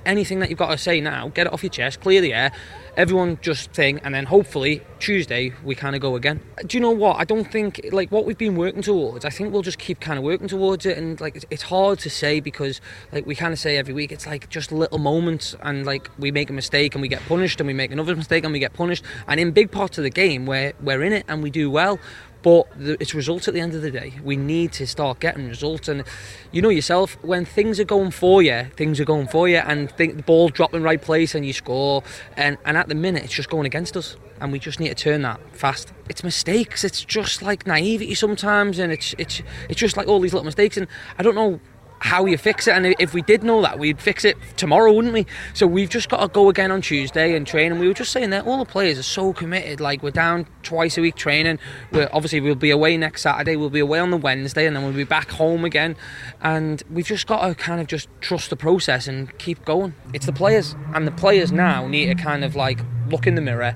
anything 0.04 0.40
that 0.40 0.50
you've 0.50 0.58
got 0.58 0.70
to 0.70 0.78
say 0.78 1.00
now, 1.00 1.28
get 1.28 1.47
it 1.47 1.52
off 1.52 1.62
your 1.62 1.70
chest, 1.70 2.00
clear 2.00 2.20
the 2.20 2.35
air, 2.35 2.52
everyone 2.97 3.38
just 3.42 3.70
thing, 3.73 4.00
and 4.02 4.14
then 4.14 4.26
hopefully 4.26 4.82
Tuesday 4.99 5.52
we 5.64 5.75
kind 5.75 5.94
of 5.94 6.02
go 6.02 6.16
again. 6.16 6.40
Do 6.66 6.76
you 6.76 6.80
know 6.80 6.90
what? 6.90 7.18
I 7.18 7.25
don't 7.25 7.50
think 7.50 7.80
like 7.92 8.11
what 8.11 8.25
we've 8.25 8.38
been 8.38 8.56
working 8.56 8.82
towards. 8.82 9.25
I 9.25 9.30
think 9.30 9.52
we'll 9.52 9.62
just 9.62 9.78
keep 9.78 10.00
kind 10.00 10.18
of 10.18 10.25
working 10.25 10.49
towards 10.49 10.85
it, 10.87 10.99
and 10.99 11.20
like 11.20 11.44
it's 11.50 11.62
hard 11.62 11.99
to 12.00 12.11
say 12.11 12.40
because 12.40 12.80
like 13.12 13.26
we 13.26 13.35
kind 13.35 13.52
of 13.52 13.58
say 13.58 13.76
every 13.76 13.94
week, 13.94 14.11
it's 14.11 14.26
like 14.26 14.49
just 14.49 14.73
little 14.73 14.99
moments, 14.99 15.54
and 15.62 15.87
like 15.87 16.11
we 16.18 16.30
make 16.30 16.50
a 16.50 16.52
mistake 16.52 16.94
and 16.94 17.02
we 17.02 17.08
get 17.08 17.25
punished, 17.26 17.61
and 17.61 17.66
we 17.66 17.75
make 17.75 17.92
another 17.92 18.16
mistake 18.16 18.44
and 18.44 18.52
we 18.52 18.58
get 18.58 18.73
punished, 18.73 19.04
and 19.26 19.38
in 19.38 19.52
big 19.52 19.70
parts 19.70 19.99
of 19.99 20.04
the 20.04 20.11
game 20.11 20.47
where 20.47 20.73
we're 20.80 21.02
in 21.02 21.12
it 21.12 21.25
and 21.28 21.42
we 21.42 21.50
do 21.50 21.70
well, 21.70 21.99
but 22.42 22.66
it's 22.78 23.14
results 23.14 23.49
at 23.49 23.54
the 23.54 23.61
end 23.61 23.75
of 23.75 23.83
the 23.83 23.90
day. 23.90 24.14
We 24.23 24.37
need 24.37 24.73
to 24.73 24.87
start 24.87 25.21
getting 25.21 25.49
results, 25.49 25.88
and 25.88 26.04
you 26.52 26.62
know 26.62 26.68
yourself 26.68 27.18
when 27.23 27.45
things 27.45 27.80
are 27.80 27.85
going 27.85 28.11
for 28.11 28.42
you, 28.42 28.64
things 28.76 29.00
are 29.00 29.04
going 29.04 29.28
for 29.28 29.49
you, 29.49 29.59
and 29.59 29.90
think 29.90 30.16
the 30.16 30.23
ball 30.23 30.49
drop 30.49 30.75
in 30.75 30.83
right 30.83 31.00
place 31.00 31.35
and 31.35 31.45
you 31.45 31.52
score, 31.52 32.02
and 32.37 32.59
and 32.64 32.76
at 32.76 32.88
the 32.88 32.95
minute 32.95 33.25
it's 33.25 33.35
just 33.35 33.50
going 33.50 33.66
against 33.66 33.97
us, 33.97 34.16
and 34.40 34.52
we 34.52 34.59
just 34.59 34.80
need 34.80 34.88
to 34.88 34.95
turn 34.95 35.23
that 35.23 35.40
fast. 35.57 35.92
It's 36.09 36.23
mistakes. 36.23 36.85
It's 36.85 37.04
just 37.04 37.42
like 37.42 37.66
naivety 37.66 38.14
sometimes, 38.14 38.78
and 38.78 38.92
it's 38.92 39.14
it's 39.18 39.42
it's 39.68 39.80
just 39.80 39.97
like 39.97 40.09
all 40.09 40.21
these 40.21 40.33
little 40.33 40.47
mistakes, 40.47 40.76
and 40.76 40.87
I 41.18 41.23
don't 41.23 41.35
know 41.35 41.61
how 42.00 42.26
you 42.26 42.38
fix 42.38 42.67
it. 42.69 42.73
And 42.73 42.87
if 42.99 43.14
we 43.14 43.23
did 43.23 43.43
know 43.43 43.62
that, 43.62 43.78
we'd 43.78 44.00
fix 44.00 44.25
it 44.25 44.37
tomorrow, 44.57 44.93
wouldn't 44.93 45.14
we? 45.14 45.26
So 45.55 45.67
we've 45.67 45.90
just 45.90 46.09
got 46.09 46.21
to 46.21 46.28
go 46.28 46.49
again 46.49 46.71
on 46.71 46.81
Tuesday 46.81 47.35
and 47.35 47.47
train. 47.47 47.73
And 47.73 47.81
we 47.81 47.88
were 47.88 47.95
just 47.95 48.12
saying 48.12 48.31
that 48.31 48.47
all 48.47 48.59
the 48.59 48.71
players 48.71 48.99
are 48.99 49.02
so 49.02 49.33
committed. 49.33 49.81
Like 49.81 50.02
we're 50.02 50.11
down 50.11 50.47
twice 50.62 50.99
a 50.99 51.00
week 51.00 51.17
training. 51.17 51.59
We're 51.93 52.09
obviously 52.12 52.40
we'll 52.40 52.55
be 52.55 52.71
away 52.71 52.97
next 52.97 53.23
Saturday. 53.23 53.57
We'll 53.57 53.71
be 53.71 53.81
away 53.81 53.99
on 53.99 54.11
the 54.11 54.17
Wednesday, 54.17 54.67
and 54.67 54.76
then 54.76 54.85
we'll 54.85 54.93
be 54.93 55.05
back 55.05 55.31
home 55.31 55.64
again. 55.64 55.97
And 56.40 56.83
we've 56.90 57.07
just 57.07 57.26
got 57.26 57.47
to 57.47 57.55
kind 57.55 57.81
of 57.81 57.87
just 57.87 58.09
trust 58.21 58.50
the 58.50 58.57
process 58.57 59.09
and 59.09 59.37
keep 59.38 59.64
going. 59.64 59.95
It's 60.12 60.26
the 60.26 60.33
players, 60.33 60.75
and 60.95 61.07
the 61.07 61.12
players 61.12 61.52
now 61.52 61.87
need 61.87 62.07
to 62.07 62.14
kind 62.14 62.45
of 62.45 62.55
like 62.55 62.81
look 63.09 63.26
in 63.26 63.35
the 63.35 63.40
mirror, 63.40 63.75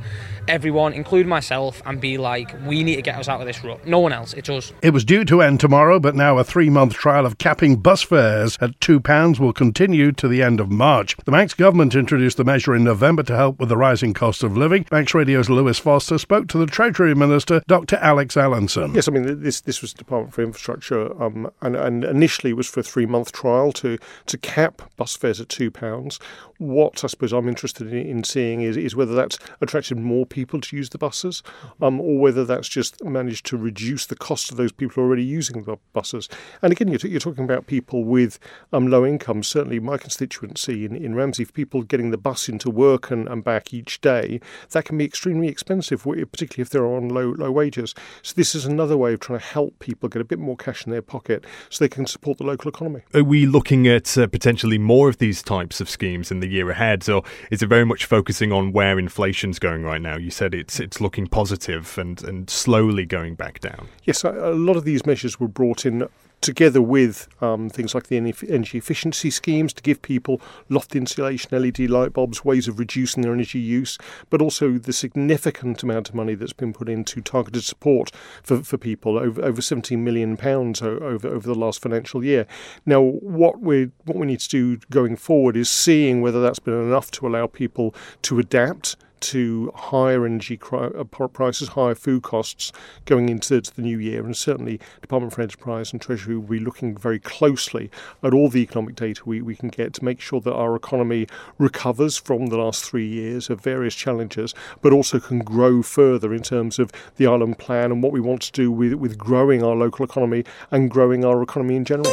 everyone, 0.48 0.92
including 0.92 1.28
myself, 1.28 1.82
and 1.86 2.00
be 2.00 2.18
like, 2.18 2.54
we 2.66 2.82
need 2.82 2.96
to 2.96 3.02
get 3.02 3.16
us 3.16 3.28
out 3.28 3.40
of 3.40 3.46
this 3.46 3.62
rut. 3.64 3.86
No 3.86 3.98
one 3.98 4.12
else, 4.12 4.32
it's 4.34 4.48
us. 4.48 4.72
It 4.82 4.90
was 4.90 5.04
due 5.04 5.24
to 5.26 5.42
end 5.42 5.60
tomorrow, 5.60 5.98
but 5.98 6.14
now 6.14 6.38
a 6.38 6.44
three 6.44 6.70
month 6.70 6.94
trial 6.94 7.26
of 7.26 7.38
capping 7.38 7.76
bus 7.76 8.02
fares 8.02 8.58
at 8.60 8.78
£2 8.80 9.38
will 9.38 9.52
continue 9.52 10.12
to 10.12 10.28
the 10.28 10.42
end 10.42 10.60
of 10.60 10.70
March. 10.70 11.16
The 11.24 11.32
Manx 11.32 11.54
government 11.54 11.94
introduced 11.94 12.36
the 12.36 12.44
measure 12.44 12.74
in 12.74 12.84
November 12.84 13.22
to 13.24 13.36
help 13.36 13.58
with 13.58 13.68
the 13.68 13.76
rising 13.76 14.14
cost 14.14 14.42
of 14.42 14.56
living. 14.56 14.86
Manx 14.90 15.14
Radio's 15.14 15.50
Lewis 15.50 15.78
Foster 15.78 16.18
spoke 16.18 16.48
to 16.48 16.58
the 16.58 16.66
Treasury 16.66 17.14
Minister, 17.14 17.62
Dr. 17.66 17.96
Alex 17.96 18.36
Allinson. 18.36 18.94
Yes, 18.94 19.08
I 19.08 19.12
mean, 19.12 19.42
this 19.42 19.60
this 19.60 19.80
was 19.80 19.92
Department 19.92 20.34
for 20.34 20.42
Infrastructure, 20.42 21.22
um, 21.22 21.50
and, 21.60 21.76
and 21.76 22.04
initially 22.04 22.52
was 22.52 22.68
for 22.68 22.80
a 22.80 22.82
three 22.82 23.06
month 23.06 23.32
trial 23.32 23.72
to, 23.72 23.98
to 24.26 24.38
cap 24.38 24.82
bus 24.96 25.16
fares 25.16 25.40
at 25.40 25.48
£2. 25.48 26.20
What 26.58 27.04
I 27.04 27.06
suppose 27.06 27.32
I'm 27.32 27.48
interested 27.48 27.92
in, 27.92 28.06
in 28.06 28.24
seeing 28.24 28.62
is, 28.62 28.76
is 28.76 28.94
whether 28.94 29.14
that's 29.14 29.38
attracted 29.60 29.98
more 29.98 30.26
people 30.32 30.60
to 30.60 30.76
use 30.76 30.88
the 30.88 30.98
buses, 30.98 31.42
um, 31.80 32.00
or 32.00 32.18
whether 32.18 32.44
that's 32.44 32.68
just 32.68 33.02
managed 33.04 33.46
to 33.46 33.56
reduce 33.56 34.06
the 34.06 34.16
cost 34.16 34.50
of 34.50 34.56
those 34.56 34.72
people 34.72 35.02
already 35.02 35.22
using 35.22 35.62
the 35.62 35.76
buses. 35.92 36.28
And 36.62 36.72
again, 36.72 36.88
you're, 36.88 36.98
t- 36.98 37.08
you're 37.08 37.20
talking 37.20 37.44
about 37.44 37.66
people 37.66 38.04
with 38.04 38.38
um, 38.72 38.86
low 38.86 39.04
incomes. 39.06 39.46
Certainly, 39.46 39.80
my 39.80 39.98
constituency 39.98 40.84
in, 40.84 40.96
in 40.96 41.14
Ramsey, 41.14 41.44
for 41.44 41.52
people 41.52 41.82
getting 41.82 42.10
the 42.10 42.18
bus 42.18 42.48
into 42.48 42.70
work 42.70 43.10
and, 43.10 43.28
and 43.28 43.44
back 43.44 43.74
each 43.74 44.00
day, 44.00 44.40
that 44.70 44.86
can 44.86 44.98
be 44.98 45.04
extremely 45.04 45.48
expensive, 45.48 46.02
particularly 46.02 46.62
if 46.62 46.70
they're 46.70 46.86
on 46.86 47.08
low 47.08 47.30
low 47.30 47.50
wages. 47.50 47.94
So 48.22 48.32
this 48.34 48.54
is 48.54 48.64
another 48.64 48.96
way 48.96 49.12
of 49.12 49.20
trying 49.20 49.38
to 49.38 49.44
help 49.44 49.78
people 49.78 50.08
get 50.08 50.22
a 50.22 50.24
bit 50.24 50.38
more 50.38 50.56
cash 50.56 50.86
in 50.86 50.92
their 50.92 51.02
pocket 51.02 51.44
so 51.68 51.84
they 51.84 51.88
can 51.88 52.06
support 52.06 52.38
the 52.38 52.44
local 52.44 52.68
economy. 52.68 53.02
Are 53.14 53.22
we 53.24 53.46
looking 53.46 53.86
at 53.86 54.16
uh, 54.16 54.26
potentially 54.26 54.78
more 54.78 55.08
of 55.08 55.18
these 55.18 55.42
types 55.42 55.80
of 55.80 55.90
schemes 55.90 56.30
in 56.30 56.40
the 56.40 56.48
year 56.48 56.70
ahead, 56.70 57.08
or 57.08 57.22
is 57.50 57.62
it 57.62 57.66
very 57.66 57.84
much 57.84 58.06
focusing 58.06 58.52
on 58.52 58.72
where 58.72 58.98
inflation's 58.98 59.58
going 59.58 59.82
right 59.82 60.00
now? 60.00 60.16
You 60.22 60.30
said 60.30 60.54
it's 60.54 60.78
it's 60.78 61.00
looking 61.00 61.26
positive 61.26 61.98
and, 61.98 62.22
and 62.22 62.48
slowly 62.48 63.04
going 63.06 63.34
back 63.34 63.60
down. 63.60 63.88
Yes, 64.04 64.22
a 64.24 64.30
lot 64.30 64.76
of 64.76 64.84
these 64.84 65.04
measures 65.04 65.40
were 65.40 65.48
brought 65.48 65.84
in 65.84 66.08
together 66.42 66.82
with 66.82 67.28
um, 67.40 67.70
things 67.70 67.94
like 67.94 68.08
the 68.08 68.16
energy 68.16 68.76
efficiency 68.76 69.30
schemes 69.30 69.72
to 69.72 69.82
give 69.82 70.02
people 70.02 70.40
loft 70.68 70.94
insulation, 70.94 71.50
LED 71.52 71.88
light 71.88 72.12
bulbs, 72.12 72.44
ways 72.44 72.68
of 72.68 72.78
reducing 72.78 73.22
their 73.22 73.32
energy 73.32 73.60
use, 73.60 73.96
but 74.28 74.42
also 74.42 74.72
the 74.72 74.92
significant 74.92 75.82
amount 75.82 76.08
of 76.08 76.14
money 76.14 76.34
that's 76.34 76.52
been 76.52 76.72
put 76.72 76.88
into 76.88 77.20
targeted 77.20 77.62
support 77.62 78.10
for, 78.42 78.62
for 78.62 78.76
people 78.76 79.18
over 79.18 79.42
over 79.42 79.62
17 79.62 80.02
million 80.02 80.36
pounds 80.36 80.82
over 80.82 81.28
over 81.28 81.46
the 81.46 81.54
last 81.54 81.80
financial 81.80 82.22
year. 82.22 82.46
Now, 82.84 83.00
what 83.00 83.60
we 83.60 83.90
what 84.04 84.18
we 84.18 84.26
need 84.26 84.40
to 84.40 84.48
do 84.48 84.76
going 84.90 85.16
forward 85.16 85.56
is 85.56 85.70
seeing 85.70 86.20
whether 86.20 86.42
that's 86.42 86.58
been 86.58 86.74
enough 86.74 87.10
to 87.12 87.26
allow 87.26 87.46
people 87.46 87.94
to 88.22 88.38
adapt 88.38 88.96
to 89.22 89.72
higher 89.74 90.26
energy 90.26 90.58
uh, 90.72 91.04
prices, 91.04 91.68
higher 91.68 91.94
food 91.94 92.22
costs 92.22 92.72
going 93.04 93.28
into 93.28 93.60
the 93.60 93.82
new 93.82 93.98
year. 93.98 94.24
And 94.24 94.36
certainly, 94.36 94.80
Department 95.00 95.32
for 95.32 95.42
Enterprise 95.42 95.92
and 95.92 96.00
Treasury 96.00 96.36
will 96.36 96.48
be 96.48 96.58
looking 96.58 96.96
very 96.96 97.18
closely 97.18 97.90
at 98.22 98.34
all 98.34 98.48
the 98.48 98.60
economic 98.62 98.94
data 98.94 99.22
we, 99.24 99.40
we 99.42 99.56
can 99.56 99.68
get 99.68 99.94
to 99.94 100.04
make 100.04 100.20
sure 100.20 100.40
that 100.40 100.54
our 100.54 100.74
economy 100.76 101.26
recovers 101.58 102.16
from 102.16 102.46
the 102.46 102.56
last 102.56 102.84
three 102.84 103.06
years 103.06 103.50
of 103.50 103.60
various 103.60 103.94
challenges, 103.94 104.54
but 104.80 104.92
also 104.92 105.20
can 105.20 105.40
grow 105.40 105.82
further 105.82 106.34
in 106.34 106.42
terms 106.42 106.78
of 106.78 106.90
the 107.16 107.26
Island 107.26 107.58
Plan 107.58 107.92
and 107.92 108.02
what 108.02 108.12
we 108.12 108.20
want 108.20 108.42
to 108.42 108.52
do 108.52 108.70
with, 108.70 108.94
with 108.94 109.18
growing 109.18 109.62
our 109.62 109.74
local 109.74 110.04
economy 110.04 110.44
and 110.70 110.90
growing 110.90 111.24
our 111.24 111.42
economy 111.42 111.76
in 111.76 111.84
general. 111.84 112.12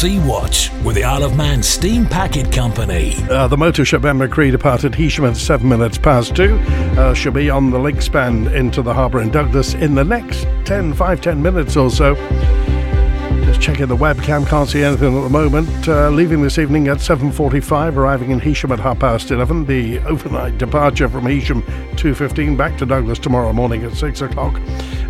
Sea 0.00 0.18
Watch 0.20 0.72
with 0.82 0.96
the 0.96 1.04
Isle 1.04 1.24
of 1.24 1.36
Man 1.36 1.62
Steam 1.62 2.06
Packet 2.06 2.50
Company. 2.50 3.16
Uh, 3.28 3.46
the 3.48 3.56
motor 3.58 3.84
ship 3.84 4.00
Ben-my-Chree 4.00 4.50
departed 4.50 4.92
Heysham 4.92 5.28
at 5.28 5.36
seven 5.36 5.68
minutes 5.68 5.98
past 5.98 6.34
two. 6.34 6.54
Uh, 6.96 7.12
she'll 7.12 7.32
be 7.32 7.50
on 7.50 7.70
the 7.70 7.78
link 7.78 8.00
span 8.00 8.46
into 8.46 8.80
the 8.80 8.94
harbour 8.94 9.20
in 9.20 9.30
Douglas 9.30 9.74
in 9.74 9.94
the 9.94 10.02
next 10.02 10.46
10, 10.64 10.94
5, 10.94 11.20
10 11.20 11.42
minutes 11.42 11.76
or 11.76 11.90
so. 11.90 12.14
Checking 13.60 13.88
the 13.88 13.96
webcam, 13.96 14.46
can't 14.46 14.66
see 14.70 14.82
anything 14.82 15.14
at 15.14 15.20
the 15.20 15.28
moment. 15.28 15.86
Uh, 15.86 16.08
leaving 16.08 16.40
this 16.40 16.56
evening 16.56 16.88
at 16.88 16.96
7.45, 16.96 17.94
arriving 17.94 18.30
in 18.30 18.40
Heysham 18.40 18.70
at 18.70 18.80
half 18.80 19.00
past 19.00 19.30
11. 19.30 19.66
The 19.66 19.98
overnight 20.06 20.56
departure 20.56 21.10
from 21.10 21.24
Heysham 21.24 21.60
2.15, 21.96 22.56
back 22.56 22.78
to 22.78 22.86
Douglas 22.86 23.18
tomorrow 23.18 23.52
morning 23.52 23.84
at 23.84 23.92
6 23.92 24.22
o'clock. 24.22 24.58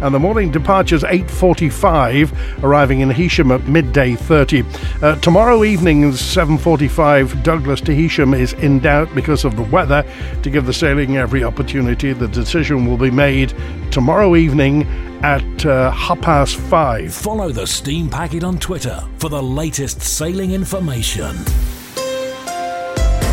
And 0.03 0.13
the 0.13 0.19
morning 0.19 0.51
departure's 0.51 1.05
8.45, 1.05 2.65
arriving 2.65 3.01
in 3.01 3.11
Heysham 3.11 3.55
at 3.55 3.69
midday 3.69 4.17
30. 4.17 4.65
Uh, 5.01 5.15
tomorrow 5.21 5.63
evening 5.63 6.11
7.45, 6.11 7.45
Douglas 7.45 7.81
to 7.83 7.93
Heysham 7.93 8.37
is 8.37 8.55
in 8.55 8.81
doubt 8.81 9.15
because 9.15 9.45
of 9.45 9.55
the 9.55 9.63
weather. 9.63 10.05
To 10.43 10.51
give 10.51 10.67
the 10.67 10.73
sailing 10.73 11.19
every 11.19 11.45
opportunity, 11.45 12.13
the 12.13 12.27
decision 12.27 12.85
will 12.85 12.99
be 12.99 13.13
made 13.13 13.55
tomorrow 13.91 14.37
evening 14.37 14.85
at 15.23 15.67
uh, 15.67 15.91
half 15.91 16.21
past 16.21 16.57
five. 16.57 17.13
Follow 17.13 17.51
the 17.51 17.67
Steam 17.67 18.09
Packet 18.09 18.45
on 18.45 18.59
Twitter 18.59 19.07
for 19.19 19.29
the 19.29 19.43
latest 19.43 20.01
sailing 20.01 20.53
information. 20.53 21.37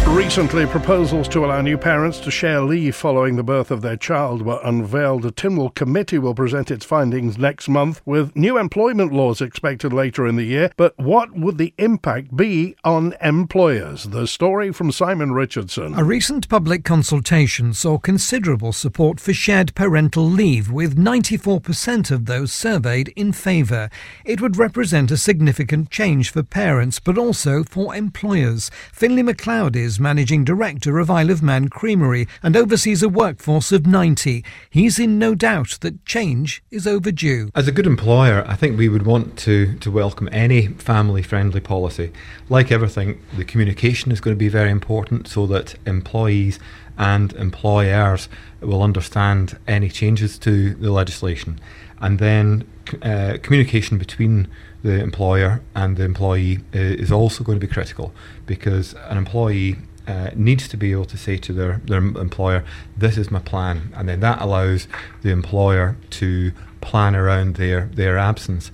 Recently, 0.08 0.66
proposals 0.66 1.28
to 1.30 1.46
allow 1.46 1.62
new 1.62 1.78
parents 1.78 2.20
to 2.22 2.32
share 2.32 2.62
leave 2.62 2.96
following 2.96 3.36
the 3.36 3.44
birth 3.44 3.72
of 3.72 3.82
their 3.82 3.96
child 3.96 4.42
were 4.42 4.60
unveiled. 4.64 5.24
The 5.24 5.32
Tynwald 5.32 5.76
Committee 5.76 6.18
will 6.18 6.34
present 6.34 6.72
its 6.72 6.86
findings 6.86 7.38
next 7.38 7.70
month, 7.70 8.02
with 8.06 8.36
new 8.36 8.58
employment 8.58 9.14
laws 9.14 9.42
expected 9.42 9.94
later 9.94 10.26
in 10.26 10.36
the 10.36 10.44
year. 10.44 10.72
But 10.76 10.98
what 10.98 11.34
would 11.34 11.58
the 11.58 11.74
impact 11.78 12.36
be 12.36 12.76
on 12.84 13.16
employers? 13.22 14.06
The 14.06 14.28
story 14.28 14.72
from 14.72 14.92
Simon 14.92 15.34
Richardson. 15.34 15.94
A 15.96 16.04
recent 16.04 16.50
public 16.50 16.84
consultation 16.84 17.74
saw 17.74 17.98
considerable 17.98 18.74
support 18.74 19.20
for 19.20 19.34
shared 19.34 19.76
parental 19.76 20.26
leave, 20.26 20.72
with 20.72 20.98
94% 20.98 22.12
of 22.12 22.26
those 22.26 22.52
surveyed 22.52 23.10
in 23.16 23.34
favour. 23.34 23.90
It 24.26 24.42
would 24.42 24.58
represent 24.58 25.12
a 25.12 25.18
significant 25.18 25.90
change 25.90 26.32
for 26.32 26.44
parents, 26.44 27.00
but 27.00 27.18
also 27.18 27.64
for 27.64 27.96
employers. 27.96 28.72
Finlay 28.92 29.24
MacLeod 29.24 29.76
managing 30.00 30.44
director 30.44 31.00
of 31.00 31.10
Isle 31.10 31.30
of 31.30 31.42
Man 31.42 31.70
Creamery 31.70 32.28
and 32.44 32.56
oversees 32.56 33.04
a 33.04 33.10
workforce 33.10 33.72
of 33.72 33.86
90. 33.86 34.44
He's 34.70 35.00
in 35.00 35.20
no 35.20 35.36
doubt 35.36 35.78
that 35.82 36.06
change 36.06 36.64
is 36.72 36.88
overdue. 36.88 37.52
As 37.56 37.68
a 37.68 37.72
good 37.72 37.88
employer, 37.88 38.44
I 38.48 38.56
think 38.56 38.78
we 38.78 38.90
would 38.90 39.06
want 39.06 39.38
to, 39.40 39.78
to 39.80 39.92
welcome 39.92 40.30
any 40.32 40.68
family 40.68 41.22
friendly 41.22 41.62
policy. 41.62 42.12
Like 42.50 42.72
everything, 42.72 43.22
the 43.36 43.46
communication 43.46 44.12
is 44.12 44.22
going 44.22 44.36
to 44.36 44.40
be 44.40 44.50
very 44.50 44.72
important 44.72 45.28
so 45.28 45.46
that 45.48 45.76
employees 45.86 46.60
and 46.98 47.34
employers 47.34 48.28
will 48.62 48.82
understand 48.82 49.58
any 49.68 49.90
changes 49.90 50.38
to 50.40 50.74
the 50.76 50.92
legislation. 50.92 51.60
And 52.00 52.20
then 52.20 52.68
uh, 53.02 53.38
communication 53.42 53.98
between 53.98 54.48
the 54.84 55.02
employer 55.02 55.62
and 55.76 55.98
the 55.98 56.04
employee 56.04 56.60
uh, 56.74 56.80
is 56.80 57.12
also 57.12 57.44
going 57.44 57.60
to 57.60 57.66
be 57.66 57.72
critical 57.72 58.14
because 58.46 58.94
an 59.10 59.18
employee 59.18 59.78
uh, 60.08 60.30
needs 60.36 60.68
to 60.70 60.78
be 60.78 60.92
able 60.92 61.06
to 61.06 61.18
say 61.18 61.38
to 61.38 61.52
their, 61.52 61.82
their 61.86 62.00
employer, 62.00 62.64
This 62.96 63.18
is 63.18 63.30
my 63.30 63.40
plan. 63.40 63.92
And 63.96 64.08
then 64.08 64.22
that 64.22 64.42
allows 64.42 64.88
the 65.22 65.30
employer 65.30 65.98
to 66.12 66.54
plan 66.80 67.16
around 67.16 67.56
their, 67.56 67.90
their 67.94 68.18
absence. 68.18 68.72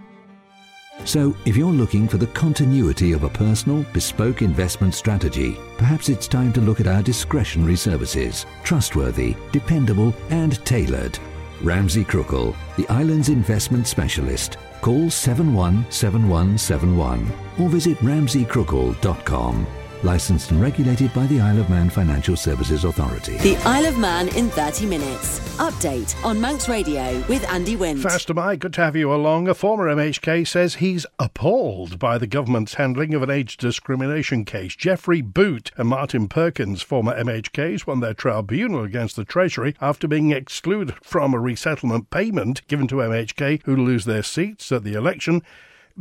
So, 1.05 1.35
if 1.45 1.57
you're 1.57 1.71
looking 1.71 2.07
for 2.07 2.17
the 2.17 2.27
continuity 2.27 3.13
of 3.13 3.23
a 3.23 3.29
personal, 3.29 3.85
bespoke 3.93 4.41
investment 4.41 4.93
strategy, 4.93 5.57
perhaps 5.77 6.09
it's 6.09 6.27
time 6.27 6.53
to 6.53 6.62
look 6.62 6.79
at 6.79 6.88
our 6.88 7.01
discretionary 7.01 7.75
services. 7.75 8.45
Trustworthy, 8.63 9.35
dependable, 9.51 10.13
and 10.29 10.63
tailored. 10.65 11.17
Ramsey 11.62 12.05
Crookall, 12.05 12.55
the 12.77 12.88
island's 12.89 13.29
investment 13.29 13.88
specialist. 13.88 14.57
Call 14.81 15.09
717171 15.09 17.31
or 17.59 17.69
visit 17.69 17.97
ramseycrookall.com. 17.97 19.67
Licensed 20.01 20.51
and 20.51 20.62
regulated 20.62 21.13
by 21.13 21.27
the 21.27 21.41
Isle 21.41 21.59
of 21.59 21.69
Man 21.69 21.89
Financial 21.89 22.38
Services 22.38 22.85
Authority. 22.85 23.38
The 23.39 23.57
Isle 23.65 23.88
of 23.88 23.97
Man 23.97 24.29
in 24.29 24.49
30 24.51 24.85
minutes. 24.85 25.39
Update 25.57 26.15
on 26.23 26.39
Manx 26.39 26.69
Radio 26.69 27.21
with 27.27 27.43
Andy 27.49 27.75
Wint. 27.75 27.99
Faster, 27.99 28.33
Mike. 28.33 28.59
Good 28.59 28.71
to 28.75 28.81
have 28.81 28.95
you 28.95 29.13
along. 29.13 29.49
A 29.49 29.53
former 29.53 29.93
MHK 29.93 30.47
says 30.47 30.75
he's 30.75 31.05
appalled 31.19 31.99
by 31.99 32.17
the 32.17 32.27
government's 32.27 32.75
handling 32.75 33.13
of 33.13 33.23
an 33.23 33.29
age 33.29 33.57
discrimination 33.57 34.45
case. 34.45 34.73
Geoffrey 34.73 35.21
Boot 35.21 35.71
and 35.75 35.89
Martin 35.89 36.29
Perkins, 36.29 36.81
former 36.81 37.13
MHKs, 37.21 37.85
won 37.85 37.99
their 37.99 38.13
tribunal 38.13 38.85
against 38.85 39.17
the 39.17 39.25
Treasury 39.25 39.75
after 39.81 40.07
being 40.07 40.31
excluded 40.31 40.95
from 41.03 41.33
a 41.33 41.39
resettlement 41.39 42.09
payment 42.09 42.65
given 42.69 42.88
to 42.88 42.95
MHK 42.95 43.63
who 43.65 43.75
lose 43.75 44.05
their 44.05 44.23
seats 44.23 44.71
at 44.71 44.85
the 44.85 44.93
election 44.93 45.41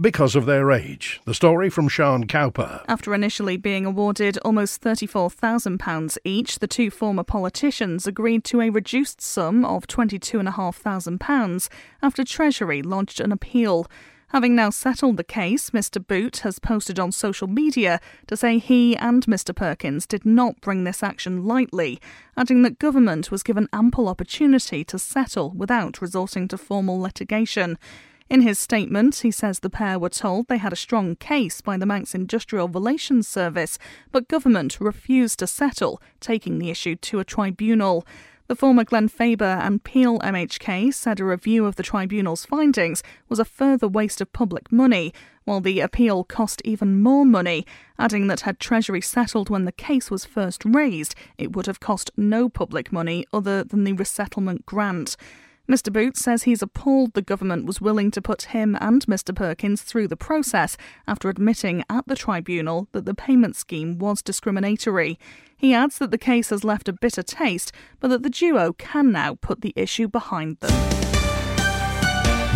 because 0.01 0.37
of 0.37 0.47
their 0.47 0.71
age. 0.71 1.21
The 1.25 1.35
story 1.35 1.71
from 1.71 1.89
Sean 1.89 2.25
Cowper. 2.25 2.83
After 2.89 3.15
initially 3.15 3.57
being 3.57 3.85
awarded 3.85 4.39
almost 4.39 4.81
£34,000 4.81 6.19
each, 6.25 6.59
the 6.59 6.67
two 6.67 6.91
former 6.91 7.25
politicians 7.25 8.07
agreed 8.07 8.45
to 8.45 8.61
a 8.61 8.71
reduced 8.71 9.21
sum 9.21 9.65
of 9.65 9.87
£22,500 9.87 11.69
after 12.03 12.25
Treasury 12.25 12.83
lodged 12.83 13.21
an 13.21 13.33
appeal. 13.33 13.87
Having 14.29 14.57
now 14.57 14.69
settled 14.69 15.17
the 15.17 15.25
case, 15.25 15.71
Mr. 15.71 16.07
Boot 16.07 16.39
has 16.39 16.59
posted 16.59 17.01
on 17.01 17.11
social 17.11 17.49
media 17.49 17.99
to 18.27 18.37
say 18.37 18.59
he 18.59 18.95
and 18.95 19.25
Mr. 19.25 19.57
Perkins 19.57 20.07
did 20.07 20.27
not 20.27 20.61
bring 20.61 20.85
this 20.85 21.03
action 21.03 21.47
lightly, 21.47 21.99
adding 22.37 22.61
that 22.63 22.79
government 22.79 23.31
was 23.31 23.43
given 23.43 23.71
ample 23.73 24.07
opportunity 24.07 24.85
to 24.85 24.99
settle 24.99 25.51
without 25.53 26.03
resorting 26.03 26.47
to 26.47 26.59
formal 26.59 27.01
litigation. 27.01 27.79
In 28.31 28.43
his 28.43 28.59
statement, 28.59 29.17
he 29.17 29.31
says 29.31 29.61
the 29.61 29.71
pair 29.71 29.99
were 29.99 30.11
told 30.11 30.49
they 30.49 30.59
had 30.59 30.73
a 30.73 30.77
strong 30.77 31.17
case 31.17 31.63
by 31.63 31.79
the 31.79 31.87
Manx 31.87 32.15
Industrial 32.15 32.69
Relations 32.69 33.27
Service, 33.27 33.79
but 34.13 34.29
government 34.29 34.79
refused 34.81 35.39
to 35.39 35.47
settle, 35.47 36.03
taking 36.21 36.59
the 36.59 36.69
issue 36.69 36.95
to 36.97 37.21
a 37.21 37.25
tribunal. 37.25 38.07
The 38.49 38.57
former 38.57 38.85
Glenfaba 38.85 39.65
and 39.65 39.83
Peel 39.83 40.19
MHK 40.19 40.93
said 40.93 41.21
a 41.21 41.25
review 41.25 41.65
of 41.65 41.77
the 41.77 41.83
tribunal's 41.83 42.45
findings 42.45 43.03
was 43.31 43.39
a 43.39 43.47
further 43.47 43.89
waste 43.89 44.21
of 44.21 44.33
public 44.35 44.71
money, 44.71 45.15
while 45.45 45.63
the 45.63 45.81
appeal 45.81 46.23
cost 46.23 46.61
even 46.67 47.01
more 47.01 47.25
money, 47.25 47.65
adding 47.99 48.27
that 48.27 48.41
had 48.41 48.61
Treasury 48.61 49.01
settled 49.01 49.49
when 49.49 49.65
the 49.65 49.73
case 49.73 50.11
was 50.11 50.27
first 50.27 50.67
raised, 50.67 51.15
it 51.39 51.57
would 51.57 51.65
have 51.65 51.81
cost 51.81 52.11
no 52.15 52.51
public 52.51 52.93
money 52.93 53.25
other 53.33 53.65
than 53.65 53.85
the 53.85 53.95
resettlement 53.95 54.67
grant. 54.67 55.17
Mr. 55.71 55.93
Boots 55.93 56.21
says 56.21 56.45
he's 56.45 56.63
appalled 56.63 57.13
the 57.13 57.21
government 57.21 57.67
was 57.67 57.79
willing 57.79 58.11
to 58.11 58.23
put 58.23 58.43
him 58.43 58.75
and 58.81 59.05
Mr. 59.05 59.35
Perkins 59.37 59.83
through 59.83 60.09
the 60.09 60.17
process 60.17 60.79
after 61.07 61.29
admitting 61.29 61.85
at 61.91 62.07
the 62.07 62.17
tribunal 62.17 62.89
that 62.93 63.05
the 63.05 63.13
payment 63.13 63.55
scheme 63.55 63.99
was 63.99 64.23
discriminatory. 64.23 65.19
He 65.59 65.75
adds 65.75 65.99
that 65.99 66.11
the 66.11 66.17
case 66.17 66.49
has 66.49 66.65
left 66.65 66.89
a 66.89 66.95
bitter 66.95 67.23
taste, 67.23 67.71
but 68.01 68.09
that 68.09 68.23
the 68.23 68.31
duo 68.31 68.73
can 68.73 69.13
now 69.13 69.35
put 69.35 69.61
the 69.61 69.75
issue 69.77 70.09
behind 70.09 70.59
them. 70.61 70.71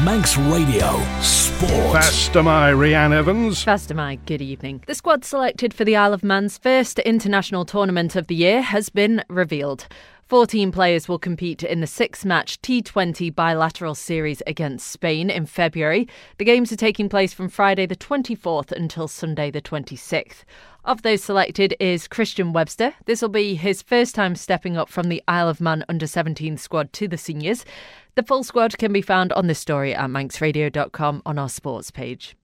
Manx 0.06 0.38
Radio 0.38 0.98
Sport. 1.20 1.92
Faster, 1.92 2.42
my 2.42 2.72
Rhiann 2.72 3.12
Evans. 3.12 3.62
Faster, 3.62 3.94
my 3.94 4.16
good 4.24 4.40
evening. 4.40 4.82
The 4.86 4.94
squad 4.94 5.24
selected 5.24 5.74
for 5.74 5.84
the 5.84 5.96
Isle 5.96 6.14
of 6.14 6.24
Man's 6.24 6.56
first 6.56 6.98
international 7.00 7.66
tournament 7.66 8.16
of 8.16 8.26
the 8.28 8.34
year 8.34 8.62
has 8.62 8.88
been 8.88 9.22
revealed. 9.28 9.86
14 10.32 10.72
players 10.72 11.08
will 11.08 11.18
compete 11.18 11.62
in 11.62 11.82
the 11.82 11.86
six 11.86 12.24
match 12.24 12.58
T20 12.62 13.34
bilateral 13.34 13.94
series 13.94 14.42
against 14.46 14.90
Spain 14.90 15.28
in 15.28 15.44
February. 15.44 16.08
The 16.38 16.46
games 16.46 16.72
are 16.72 16.76
taking 16.76 17.10
place 17.10 17.34
from 17.34 17.50
Friday 17.50 17.84
the 17.84 17.96
24th 17.96 18.72
until 18.72 19.08
Sunday 19.08 19.50
the 19.50 19.60
26th. 19.60 20.44
Of 20.86 21.02
those 21.02 21.22
selected 21.22 21.76
is 21.78 22.08
Christian 22.08 22.54
Webster. 22.54 22.94
This 23.04 23.20
will 23.20 23.28
be 23.28 23.56
his 23.56 23.82
first 23.82 24.14
time 24.14 24.34
stepping 24.34 24.74
up 24.74 24.88
from 24.88 25.10
the 25.10 25.22
Isle 25.28 25.50
of 25.50 25.60
Man 25.60 25.84
under 25.86 26.06
17 26.06 26.56
squad 26.56 26.94
to 26.94 27.06
the 27.06 27.18
seniors. 27.18 27.66
The 28.14 28.22
full 28.22 28.42
squad 28.42 28.78
can 28.78 28.90
be 28.90 29.02
found 29.02 29.34
on 29.34 29.48
this 29.48 29.58
story 29.58 29.94
at 29.94 30.08
manxradio.com 30.08 31.20
on 31.26 31.38
our 31.38 31.50
sports 31.50 31.90
page. 31.90 32.36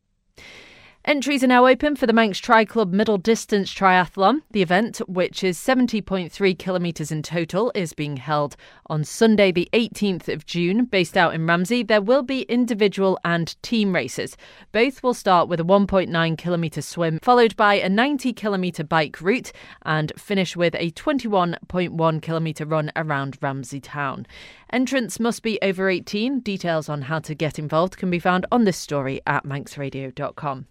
Entries 1.08 1.42
are 1.42 1.46
now 1.46 1.66
open 1.66 1.96
for 1.96 2.06
the 2.06 2.12
Manx 2.12 2.38
Tri 2.38 2.66
Club 2.66 2.92
Middle 2.92 3.16
Distance 3.16 3.72
Triathlon. 3.72 4.42
The 4.50 4.60
event, 4.60 4.98
which 5.08 5.42
is 5.42 5.56
70.3 5.56 6.58
kilometres 6.58 7.10
in 7.10 7.22
total, 7.22 7.72
is 7.74 7.94
being 7.94 8.18
held 8.18 8.56
on 8.88 9.04
Sunday, 9.04 9.50
the 9.50 9.70
18th 9.72 10.28
of 10.28 10.44
June, 10.44 10.84
based 10.84 11.16
out 11.16 11.32
in 11.32 11.46
Ramsey. 11.46 11.82
There 11.82 12.02
will 12.02 12.22
be 12.22 12.42
individual 12.42 13.18
and 13.24 13.56
team 13.62 13.94
races. 13.94 14.36
Both 14.70 15.02
will 15.02 15.14
start 15.14 15.48
with 15.48 15.60
a 15.60 15.64
1.9 15.64 16.36
kilometre 16.36 16.82
swim, 16.82 17.20
followed 17.22 17.56
by 17.56 17.76
a 17.76 17.88
90 17.88 18.34
kilometre 18.34 18.84
bike 18.84 19.18
route, 19.22 19.50
and 19.86 20.12
finish 20.18 20.56
with 20.56 20.74
a 20.74 20.90
21.1 20.90 22.20
kilometre 22.20 22.66
run 22.66 22.92
around 22.96 23.38
Ramsey 23.40 23.80
town. 23.80 24.26
Entrants 24.70 25.18
must 25.18 25.42
be 25.42 25.58
over 25.62 25.88
18. 25.88 26.40
Details 26.40 26.90
on 26.90 27.02
how 27.02 27.20
to 27.20 27.34
get 27.34 27.58
involved 27.58 27.96
can 27.96 28.10
be 28.10 28.18
found 28.18 28.44
on 28.52 28.64
this 28.64 28.76
story 28.76 29.20
at 29.26 29.44
manxradio.com. 29.44 30.66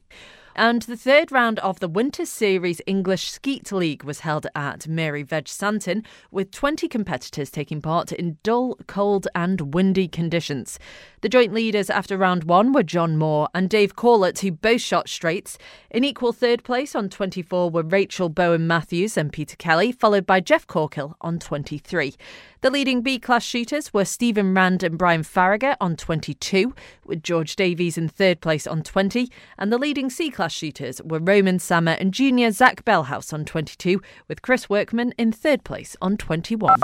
And 0.59 0.81
the 0.81 0.97
third 0.97 1.31
round 1.31 1.59
of 1.59 1.79
the 1.79 1.87
Winter 1.87 2.25
Series 2.25 2.81
English 2.87 3.29
Skeet 3.29 3.71
League 3.71 4.03
was 4.03 4.21
held 4.21 4.47
at 4.55 4.87
Meary 4.87 5.21
Veg 5.21 5.47
Santon, 5.47 6.03
with 6.31 6.49
20 6.49 6.87
competitors 6.87 7.51
taking 7.51 7.79
part 7.79 8.11
in 8.11 8.39
dull, 8.41 8.75
cold, 8.87 9.27
and 9.35 9.75
windy 9.75 10.07
conditions. 10.07 10.79
The 11.21 11.29
joint 11.29 11.53
leaders 11.53 11.91
after 11.91 12.17
round 12.17 12.45
one 12.45 12.73
were 12.73 12.81
John 12.81 13.17
Moore 13.17 13.49
and 13.53 13.69
Dave 13.69 13.95
Corlett, 13.95 14.39
who 14.39 14.51
both 14.51 14.81
shot 14.81 15.07
straights. 15.07 15.59
In 15.91 16.03
equal 16.03 16.33
third 16.33 16.63
place 16.63 16.95
on 16.95 17.09
24 17.09 17.69
were 17.69 17.83
Rachel 17.83 18.29
Bowen 18.29 18.65
Matthews 18.65 19.15
and 19.15 19.31
Peter 19.31 19.55
Kelly, 19.57 19.91
followed 19.91 20.25
by 20.25 20.39
Jeff 20.39 20.65
Corkill 20.65 21.13
on 21.21 21.37
23. 21.37 22.15
The 22.61 22.71
leading 22.71 23.01
B 23.01 23.19
class 23.19 23.43
shooters 23.43 23.93
were 23.93 24.05
Stephen 24.05 24.55
Rand 24.55 24.81
and 24.81 24.97
Brian 24.97 25.21
Farragher 25.21 25.75
on 25.79 25.95
22, 25.95 26.73
with 27.05 27.21
George 27.21 27.55
Davies 27.55 27.99
in 27.99 28.09
third 28.09 28.41
place 28.41 28.65
on 28.65 28.81
20, 28.81 29.31
and 29.59 29.71
the 29.71 29.77
leading 29.77 30.09
C 30.09 30.31
class 30.31 30.46
shooters 30.49 31.01
were 31.03 31.19
Roman 31.19 31.59
Sammer 31.59 31.97
and 31.99 32.13
junior 32.13 32.51
Zach 32.51 32.83
Bellhouse 32.85 33.33
on 33.33 33.45
22, 33.45 34.01
with 34.27 34.41
Chris 34.41 34.69
Workman 34.69 35.13
in 35.17 35.31
third 35.31 35.63
place 35.63 35.95
on 36.01 36.17
21. 36.17 36.77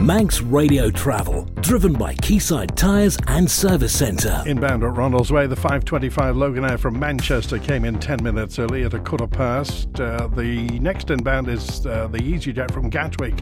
Manx 0.00 0.40
Radio 0.40 0.90
Travel, 0.90 1.42
driven 1.60 1.92
by 1.92 2.14
Quayside 2.14 2.74
Tyres 2.74 3.18
and 3.26 3.50
Service 3.50 3.92
Centre. 3.92 4.42
Inbound 4.46 4.82
at 4.82 4.94
Ronaldsway, 4.94 5.46
the 5.46 5.54
525 5.54 6.36
Loganair 6.36 6.78
from 6.78 6.98
Manchester 6.98 7.58
came 7.58 7.84
in 7.84 7.98
10 7.98 8.24
minutes 8.24 8.58
early 8.58 8.84
at 8.84 8.94
a 8.94 8.98
quarter 8.98 9.26
past. 9.26 10.00
Uh, 10.00 10.26
the 10.28 10.78
next 10.80 11.10
inbound 11.10 11.48
is 11.48 11.84
uh, 11.84 12.06
the 12.06 12.18
EasyJet 12.18 12.70
from 12.72 12.88
Gatwick 12.88 13.40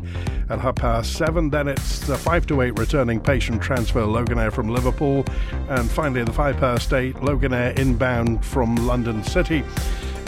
at 0.50 0.58
half 0.58 0.74
past 0.74 1.12
seven. 1.12 1.48
Then 1.48 1.68
it's 1.68 2.00
the 2.00 2.18
5 2.18 2.48
to 2.48 2.62
8 2.62 2.76
returning 2.76 3.20
patient 3.20 3.62
transfer 3.62 4.00
Loganair 4.00 4.52
from 4.52 4.68
Liverpool. 4.68 5.24
And 5.68 5.88
finally, 5.88 6.24
the 6.24 6.32
5 6.32 6.56
past 6.56 6.92
8 6.92 7.14
Loganair 7.16 7.78
inbound 7.78 8.44
from 8.44 8.74
London 8.74 9.22
City. 9.22 9.62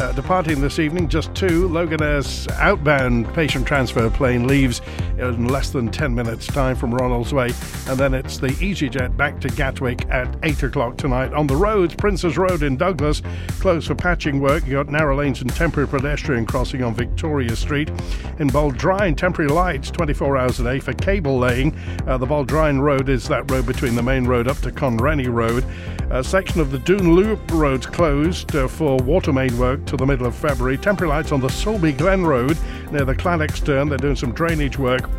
Uh, 0.00 0.12
departing 0.12 0.62
this 0.62 0.78
evening, 0.78 1.06
just 1.06 1.34
two. 1.34 1.68
Logan 1.68 1.98
Loganair's 1.98 2.48
outbound 2.52 3.32
patient 3.34 3.66
transfer 3.66 4.08
plane 4.08 4.46
leaves 4.46 4.80
in 5.18 5.48
less 5.48 5.68
than 5.68 5.90
10 5.90 6.14
minutes' 6.14 6.46
time 6.46 6.74
from 6.74 6.90
Ronaldsway, 6.90 7.48
and 7.86 8.00
then 8.00 8.14
it's 8.14 8.38
the 8.38 8.48
EasyJet 8.48 9.14
back 9.18 9.38
to 9.42 9.48
Gatwick 9.48 10.08
at 10.08 10.34
8 10.42 10.62
o'clock 10.62 10.96
tonight. 10.96 11.34
On 11.34 11.46
the 11.46 11.54
roads, 11.54 11.94
Princes 11.94 12.38
Road 12.38 12.62
in 12.62 12.78
Douglas, 12.78 13.20
closed 13.58 13.88
for 13.88 13.94
patching 13.94 14.40
work. 14.40 14.64
You've 14.64 14.86
got 14.86 14.88
narrow 14.88 15.18
lanes 15.18 15.42
and 15.42 15.52
temporary 15.52 15.86
pedestrian 15.86 16.46
crossing 16.46 16.82
on 16.82 16.94
Victoria 16.94 17.54
Street. 17.54 17.90
In 18.38 18.48
Baldrine, 18.48 19.14
temporary 19.14 19.50
lights 19.50 19.90
24 19.90 20.38
hours 20.38 20.60
a 20.60 20.64
day 20.64 20.78
for 20.78 20.94
cable 20.94 21.38
laying. 21.38 21.76
Uh, 22.06 22.16
the 22.16 22.26
Baldrine 22.26 22.80
Road 22.80 23.10
is 23.10 23.28
that 23.28 23.50
road 23.50 23.66
between 23.66 23.96
the 23.96 24.02
main 24.02 24.26
road 24.26 24.48
up 24.48 24.56
to 24.58 24.70
Conrhenny 24.70 25.30
Road. 25.30 25.62
A 26.10 26.24
section 26.24 26.60
of 26.60 26.72
the 26.72 26.78
Dhoon 26.78 27.14
Loop 27.14 27.38
Road's 27.52 27.86
closed 27.86 28.56
uh, 28.56 28.66
for 28.66 28.96
water 28.96 29.32
main 29.32 29.56
work 29.58 29.84
to 29.90 29.96
the 29.96 30.06
middle 30.06 30.26
of 30.26 30.36
February. 30.36 30.78
Temporary 30.78 31.10
lights 31.10 31.32
on 31.32 31.40
the 31.40 31.48
Sulby 31.48 31.96
Glen 31.98 32.24
Road 32.24 32.56
near 32.92 33.04
the 33.04 33.14
Clannox 33.14 33.64
turn. 33.64 33.88
They're 33.88 33.98
doing 33.98 34.14
some 34.14 34.30
drainage 34.30 34.78
work. 34.78 35.10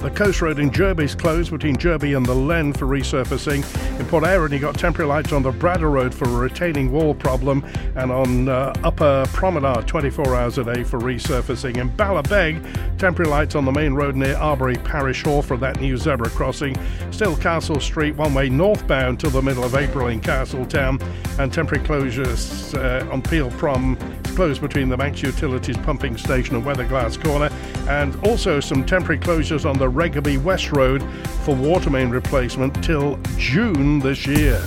The 0.00 0.10
coast 0.10 0.42
road 0.42 0.58
in 0.58 0.70
Jurby 0.70 1.04
is 1.04 1.14
closed 1.14 1.50
between 1.50 1.76
Jurby 1.76 2.16
and 2.16 2.24
the 2.24 2.34
Lhen 2.34 2.76
for 2.76 2.86
resurfacing. 2.86 3.64
In 3.98 4.06
Port 4.06 4.24
Erin, 4.24 4.52
you 4.52 4.58
got 4.58 4.78
temporary 4.78 5.08
lights 5.08 5.32
on 5.32 5.42
the 5.42 5.50
Bradda 5.50 5.90
Road 5.90 6.14
for 6.14 6.26
a 6.26 6.32
retaining 6.32 6.92
wall 6.92 7.14
problem, 7.14 7.64
and 7.96 8.12
on 8.12 8.48
uh, 8.48 8.72
Upper 8.84 9.24
Promenade 9.32 9.88
24 9.88 10.36
hours 10.36 10.58
a 10.58 10.64
day 10.64 10.84
for 10.84 11.00
resurfacing. 11.00 11.78
In 11.78 11.90
Ballabeg, 11.90 12.62
temporary 12.98 13.30
lights 13.30 13.54
on 13.54 13.64
the 13.64 13.72
main 13.72 13.94
road 13.94 14.16
near 14.16 14.36
Arbory 14.36 14.76
Parish 14.76 15.24
Hall 15.24 15.42
for 15.42 15.56
that 15.56 15.80
new 15.80 15.96
zebra 15.96 16.28
crossing. 16.30 16.76
Still 17.10 17.36
Castle 17.36 17.80
Street, 17.80 18.14
one 18.16 18.34
way 18.34 18.48
northbound 18.48 19.18
till 19.18 19.30
the 19.30 19.42
middle 19.42 19.64
of 19.64 19.74
April 19.74 20.08
in 20.08 20.20
Castletown, 20.20 21.00
and 21.38 21.52
temporary 21.52 21.84
closures 21.84 22.74
uh, 22.78 23.10
on 23.10 23.22
Peel 23.22 23.50
Prom 23.52 23.96
closed 24.36 24.60
between 24.60 24.90
the 24.90 24.96
Manx 24.96 25.22
Utilities 25.22 25.78
pumping 25.78 26.16
station 26.18 26.54
and 26.56 26.64
Weatherglass 26.64 27.20
Corner, 27.20 27.50
and 27.88 28.14
also 28.26 28.60
some 28.60 28.84
temporary 28.84 29.18
closures 29.18 29.68
on 29.68 29.78
the 29.78 29.90
Reggaby 29.90 30.40
West 30.42 30.72
Road 30.72 31.02
for 31.42 31.56
water 31.56 31.88
main 31.88 32.10
replacement 32.10 32.84
till 32.84 33.18
June 33.38 33.98
this 33.98 34.26
year. 34.26 34.62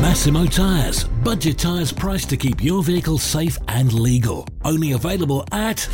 Massimo 0.00 0.46
Tyres. 0.46 1.04
Budget 1.24 1.58
tyres 1.58 1.92
priced 1.92 2.30
to 2.30 2.36
keep 2.36 2.62
your 2.62 2.84
vehicle 2.84 3.18
safe 3.18 3.58
and 3.66 3.92
legal. 3.92 4.46
Only 4.64 4.92
available 4.92 5.44
at 5.50 5.88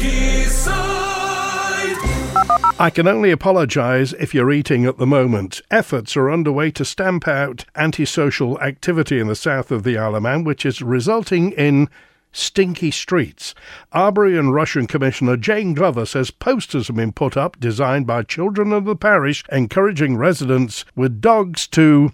I 2.76 2.90
can 2.90 3.06
only 3.06 3.30
apologise 3.30 4.12
if 4.14 4.34
you're 4.34 4.50
eating 4.50 4.84
at 4.84 4.98
the 4.98 5.06
moment. 5.06 5.62
Efforts 5.70 6.16
are 6.16 6.28
underway 6.28 6.72
to 6.72 6.84
stamp 6.84 7.28
out 7.28 7.64
antisocial 7.76 8.60
activity 8.60 9.20
in 9.20 9.28
the 9.28 9.36
south 9.36 9.70
of 9.70 9.84
the 9.84 9.96
Isle 9.96 10.16
of 10.16 10.24
Man, 10.24 10.42
which 10.42 10.66
is 10.66 10.82
resulting 10.82 11.52
in 11.52 11.88
stinky 12.32 12.90
streets. 12.90 13.54
Arbory 13.92 14.36
and 14.36 14.48
Rushen 14.48 14.88
Commissioner 14.88 15.36
Jane 15.36 15.74
Glover 15.74 16.04
says 16.04 16.32
posters 16.32 16.88
have 16.88 16.96
been 16.96 17.12
put 17.12 17.36
up 17.36 17.60
designed 17.60 18.08
by 18.08 18.24
children 18.24 18.72
of 18.72 18.86
the 18.86 18.96
parish 18.96 19.44
encouraging 19.52 20.16
residents 20.16 20.84
with 20.96 21.20
dogs 21.20 21.68
to 21.68 22.10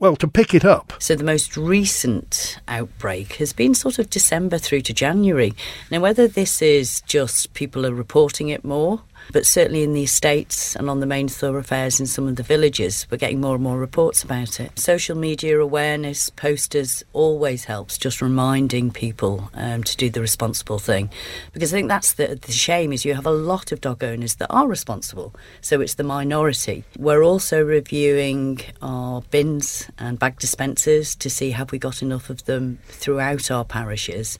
well, 0.00 0.16
to 0.16 0.26
pick 0.26 0.52
it 0.52 0.64
up. 0.64 0.92
So 0.98 1.14
the 1.14 1.22
most 1.22 1.56
recent 1.56 2.58
outbreak 2.66 3.34
has 3.34 3.52
been 3.52 3.72
sort 3.72 4.00
of 4.00 4.10
December 4.10 4.58
through 4.58 4.80
to 4.80 4.92
January. 4.92 5.54
Now, 5.92 6.00
whether 6.00 6.26
this 6.26 6.60
is 6.60 7.02
just 7.02 7.54
people 7.54 7.86
are 7.86 7.94
reporting 7.94 8.48
it 8.48 8.64
more 8.64 9.02
but 9.32 9.46
certainly 9.46 9.82
in 9.82 9.92
the 9.92 10.02
estates 10.02 10.74
and 10.76 10.90
on 10.90 11.00
the 11.00 11.06
main 11.06 11.28
thoroughfares 11.28 12.00
in 12.00 12.06
some 12.06 12.26
of 12.26 12.36
the 12.36 12.42
villages, 12.42 13.06
we're 13.10 13.18
getting 13.18 13.40
more 13.40 13.54
and 13.54 13.64
more 13.64 13.78
reports 13.78 14.22
about 14.22 14.60
it. 14.60 14.78
Social 14.78 15.16
media 15.16 15.60
awareness, 15.60 16.30
posters 16.30 17.04
always 17.12 17.64
helps, 17.64 17.98
just 17.98 18.20
reminding 18.20 18.90
people 18.90 19.50
um, 19.54 19.82
to 19.84 19.96
do 19.96 20.10
the 20.10 20.20
responsible 20.20 20.78
thing. 20.78 21.10
Because 21.52 21.72
I 21.72 21.76
think 21.76 21.88
that's 21.88 22.14
the, 22.14 22.38
the 22.40 22.52
shame 22.52 22.92
is 22.92 23.04
you 23.04 23.14
have 23.14 23.26
a 23.26 23.30
lot 23.30 23.72
of 23.72 23.80
dog 23.80 24.02
owners 24.02 24.36
that 24.36 24.48
are 24.50 24.66
responsible, 24.66 25.34
so 25.60 25.80
it's 25.80 25.94
the 25.94 26.04
minority. 26.04 26.84
We're 26.98 27.22
also 27.22 27.62
reviewing 27.62 28.60
our 28.80 29.22
bins 29.30 29.88
and 29.98 30.18
bag 30.18 30.38
dispensers 30.38 31.14
to 31.16 31.30
see 31.30 31.50
have 31.50 31.72
we 31.72 31.78
got 31.78 32.02
enough 32.02 32.30
of 32.30 32.44
them 32.44 32.78
throughout 32.88 33.50
our 33.50 33.64
parishes. 33.64 34.38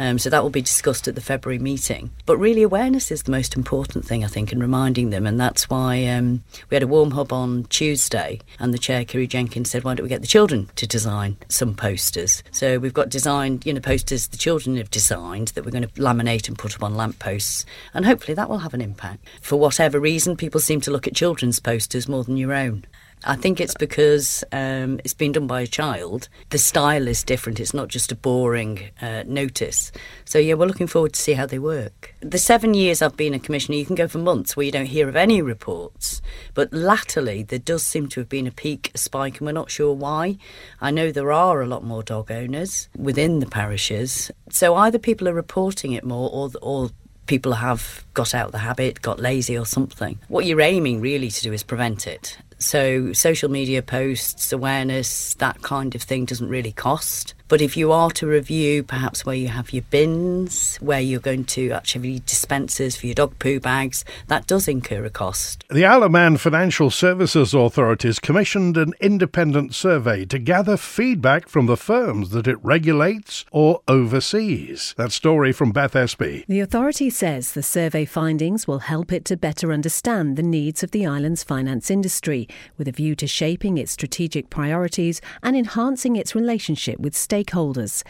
Um, 0.00 0.18
so 0.18 0.30
that 0.30 0.42
will 0.42 0.50
be 0.50 0.62
discussed 0.62 1.06
at 1.08 1.14
the 1.14 1.20
February 1.20 1.58
meeting. 1.58 2.10
But 2.24 2.38
really, 2.38 2.62
awareness 2.62 3.10
is 3.10 3.24
the 3.24 3.30
most 3.30 3.54
important 3.54 4.06
thing, 4.06 4.24
I 4.24 4.28
think, 4.28 4.50
and 4.50 4.60
reminding 4.60 5.10
them. 5.10 5.26
And 5.26 5.38
that's 5.38 5.68
why 5.68 6.06
um, 6.06 6.42
we 6.70 6.74
had 6.74 6.82
a 6.82 6.86
warm 6.86 7.10
hub 7.10 7.34
on 7.34 7.64
Tuesday, 7.64 8.40
and 8.58 8.72
the 8.72 8.78
chair, 8.78 9.04
Kiri 9.04 9.26
Jenkins, 9.26 9.70
said, 9.70 9.84
Why 9.84 9.94
don't 9.94 10.04
we 10.04 10.08
get 10.08 10.22
the 10.22 10.26
children 10.26 10.70
to 10.76 10.86
design 10.86 11.36
some 11.48 11.74
posters? 11.74 12.42
So 12.50 12.78
we've 12.78 12.94
got 12.94 13.10
designed, 13.10 13.66
you 13.66 13.74
know, 13.74 13.80
posters 13.80 14.28
the 14.28 14.38
children 14.38 14.78
have 14.78 14.90
designed 14.90 15.48
that 15.48 15.66
we're 15.66 15.70
going 15.70 15.86
to 15.86 16.00
laminate 16.00 16.48
and 16.48 16.58
put 16.58 16.74
up 16.74 16.82
on 16.82 16.96
lampposts. 16.96 17.66
And 17.92 18.06
hopefully 18.06 18.34
that 18.34 18.48
will 18.48 18.58
have 18.58 18.72
an 18.72 18.80
impact. 18.80 19.26
For 19.42 19.56
whatever 19.56 20.00
reason, 20.00 20.34
people 20.34 20.60
seem 20.60 20.80
to 20.80 20.90
look 20.90 21.06
at 21.06 21.14
children's 21.14 21.60
posters 21.60 22.08
more 22.08 22.24
than 22.24 22.38
your 22.38 22.54
own. 22.54 22.86
I 23.24 23.36
think 23.36 23.60
it's 23.60 23.74
because 23.74 24.44
um, 24.50 24.98
it's 25.04 25.14
been 25.14 25.32
done 25.32 25.46
by 25.46 25.60
a 25.60 25.66
child. 25.66 26.28
The 26.48 26.58
style 26.58 27.06
is 27.06 27.22
different. 27.22 27.60
It's 27.60 27.74
not 27.74 27.88
just 27.88 28.10
a 28.10 28.16
boring 28.16 28.90
uh, 29.02 29.24
notice. 29.26 29.92
So 30.24 30.38
yeah, 30.38 30.54
we're 30.54 30.66
looking 30.66 30.86
forward 30.86 31.12
to 31.12 31.20
see 31.20 31.34
how 31.34 31.44
they 31.44 31.58
work. 31.58 32.14
The 32.20 32.38
seven 32.38 32.72
years 32.72 33.02
I've 33.02 33.16
been 33.16 33.34
a 33.34 33.38
commissioner, 33.38 33.76
you 33.76 33.84
can 33.84 33.94
go 33.94 34.08
for 34.08 34.18
months 34.18 34.56
where 34.56 34.64
you 34.64 34.72
don't 34.72 34.86
hear 34.86 35.08
of 35.08 35.16
any 35.16 35.42
reports. 35.42 36.22
But 36.54 36.72
latterly, 36.72 37.42
there 37.42 37.58
does 37.58 37.82
seem 37.82 38.08
to 38.08 38.20
have 38.20 38.28
been 38.28 38.46
a 38.46 38.52
peak, 38.52 38.90
a 38.94 38.98
spike, 38.98 39.38
and 39.38 39.46
we're 39.46 39.52
not 39.52 39.70
sure 39.70 39.92
why. 39.92 40.38
I 40.80 40.90
know 40.90 41.12
there 41.12 41.32
are 41.32 41.60
a 41.60 41.66
lot 41.66 41.84
more 41.84 42.02
dog 42.02 42.30
owners 42.30 42.88
within 42.96 43.40
the 43.40 43.46
parishes. 43.46 44.30
So 44.50 44.74
either 44.76 44.98
people 44.98 45.28
are 45.28 45.34
reporting 45.34 45.92
it 45.92 46.04
more, 46.04 46.30
or 46.32 46.50
or 46.62 46.90
people 47.26 47.52
have 47.52 48.04
got 48.14 48.34
out 48.34 48.50
the 48.50 48.58
habit, 48.58 49.02
got 49.02 49.20
lazy 49.20 49.56
or 49.56 49.66
something. 49.66 50.18
What 50.28 50.46
you're 50.46 50.60
aiming 50.60 51.00
really 51.00 51.30
to 51.30 51.42
do 51.42 51.52
is 51.52 51.62
prevent 51.62 52.06
it. 52.06 52.38
So, 52.60 53.14
social 53.14 53.50
media 53.50 53.82
posts, 53.82 54.52
awareness, 54.52 55.34
that 55.34 55.62
kind 55.62 55.94
of 55.94 56.02
thing 56.02 56.26
doesn't 56.26 56.48
really 56.48 56.72
cost. 56.72 57.34
But 57.50 57.60
if 57.60 57.76
you 57.76 57.90
are 57.90 58.12
to 58.12 58.28
review 58.28 58.84
perhaps 58.84 59.26
where 59.26 59.34
you 59.34 59.48
have 59.48 59.72
your 59.72 59.82
bins, 59.90 60.76
where 60.76 61.00
you're 61.00 61.18
going 61.18 61.46
to 61.46 61.72
actually 61.72 62.20
dispensers 62.20 62.94
for 62.94 63.06
your 63.06 63.16
dog 63.16 63.36
poo 63.40 63.58
bags, 63.58 64.04
that 64.28 64.46
does 64.46 64.68
incur 64.68 65.04
a 65.04 65.10
cost. 65.10 65.64
The 65.68 65.84
Isle 65.84 66.04
of 66.04 66.12
Man 66.12 66.36
Financial 66.36 66.90
Services 66.90 67.52
Authorities 67.52 68.20
commissioned 68.20 68.76
an 68.76 68.94
independent 69.00 69.74
survey 69.74 70.24
to 70.26 70.38
gather 70.38 70.76
feedback 70.76 71.48
from 71.48 71.66
the 71.66 71.76
firms 71.76 72.30
that 72.30 72.46
it 72.46 72.56
regulates 72.62 73.44
or 73.50 73.80
oversees. 73.88 74.94
That 74.96 75.10
story 75.10 75.50
from 75.50 75.72
Beth 75.72 75.96
Espy. 75.96 76.44
The 76.46 76.60
authority 76.60 77.10
says 77.10 77.54
the 77.54 77.64
survey 77.64 78.04
findings 78.04 78.68
will 78.68 78.78
help 78.78 79.12
it 79.12 79.24
to 79.24 79.36
better 79.36 79.72
understand 79.72 80.36
the 80.36 80.44
needs 80.44 80.84
of 80.84 80.92
the 80.92 81.04
island's 81.04 81.42
finance 81.42 81.90
industry, 81.90 82.46
with 82.78 82.86
a 82.86 82.92
view 82.92 83.16
to 83.16 83.26
shaping 83.26 83.76
its 83.76 83.90
strategic 83.90 84.50
priorities 84.50 85.20
and 85.42 85.56
enhancing 85.56 86.14
its 86.14 86.36
relationship 86.36 87.00
with 87.00 87.14
stakeholders 87.14 87.39
stakeholders. 87.40 88.02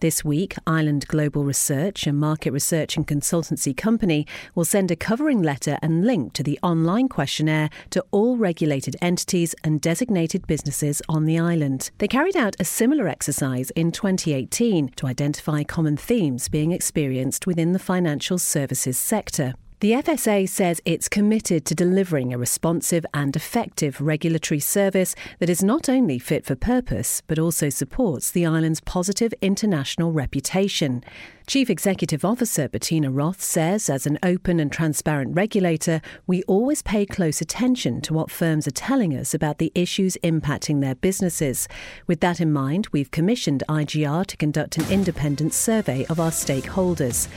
This 0.00 0.24
week, 0.24 0.54
Island 0.64 1.08
Global 1.08 1.44
Research, 1.44 2.06
a 2.06 2.12
market 2.12 2.52
research 2.52 2.96
and 2.96 3.06
consultancy 3.06 3.76
company, 3.76 4.26
will 4.54 4.64
send 4.64 4.90
a 4.90 4.96
covering 4.96 5.42
letter 5.42 5.76
and 5.82 6.06
link 6.06 6.34
to 6.34 6.44
the 6.44 6.58
online 6.62 7.08
questionnaire 7.08 7.68
to 7.90 8.04
all 8.12 8.36
regulated 8.36 8.94
entities 9.02 9.56
and 9.64 9.80
designated 9.80 10.46
businesses 10.46 11.02
on 11.08 11.24
the 11.24 11.38
island. 11.38 11.90
They 11.98 12.06
carried 12.06 12.36
out 12.36 12.54
a 12.60 12.64
similar 12.64 13.08
exercise 13.08 13.70
in 13.70 13.90
2018 13.90 14.90
to 14.96 15.06
identify 15.06 15.64
common 15.64 15.96
themes 15.96 16.48
being 16.48 16.70
experienced 16.70 17.46
within 17.46 17.72
the 17.72 17.80
financial 17.80 18.38
services 18.38 18.96
sector. 18.96 19.54
The 19.80 19.92
FSA 19.92 20.48
says 20.48 20.80
it's 20.84 21.08
committed 21.08 21.64
to 21.66 21.74
delivering 21.76 22.32
a 22.32 22.38
responsive 22.38 23.06
and 23.14 23.36
effective 23.36 24.00
regulatory 24.00 24.58
service 24.58 25.14
that 25.38 25.48
is 25.48 25.62
not 25.62 25.88
only 25.88 26.18
fit 26.18 26.44
for 26.44 26.56
purpose, 26.56 27.22
but 27.28 27.38
also 27.38 27.68
supports 27.68 28.32
the 28.32 28.44
island's 28.44 28.80
positive 28.80 29.32
international 29.40 30.10
reputation. 30.10 31.04
Chief 31.48 31.70
Executive 31.70 32.26
Officer 32.26 32.68
Bettina 32.68 33.10
Roth 33.10 33.40
says, 33.40 33.88
as 33.88 34.06
an 34.06 34.18
open 34.22 34.60
and 34.60 34.70
transparent 34.70 35.34
regulator, 35.34 36.02
we 36.26 36.42
always 36.42 36.82
pay 36.82 37.06
close 37.06 37.40
attention 37.40 38.02
to 38.02 38.12
what 38.12 38.30
firms 38.30 38.66
are 38.66 38.70
telling 38.72 39.16
us 39.16 39.32
about 39.32 39.56
the 39.56 39.72
issues 39.74 40.18
impacting 40.22 40.82
their 40.82 40.94
businesses. 40.94 41.66
With 42.06 42.20
that 42.20 42.38
in 42.38 42.52
mind, 42.52 42.88
we've 42.92 43.10
commissioned 43.10 43.64
IGR 43.66 44.26
to 44.26 44.36
conduct 44.36 44.76
an 44.76 44.92
independent 44.92 45.54
survey 45.54 46.04
of 46.10 46.20
our 46.20 46.32
stakeholders. 46.32 47.28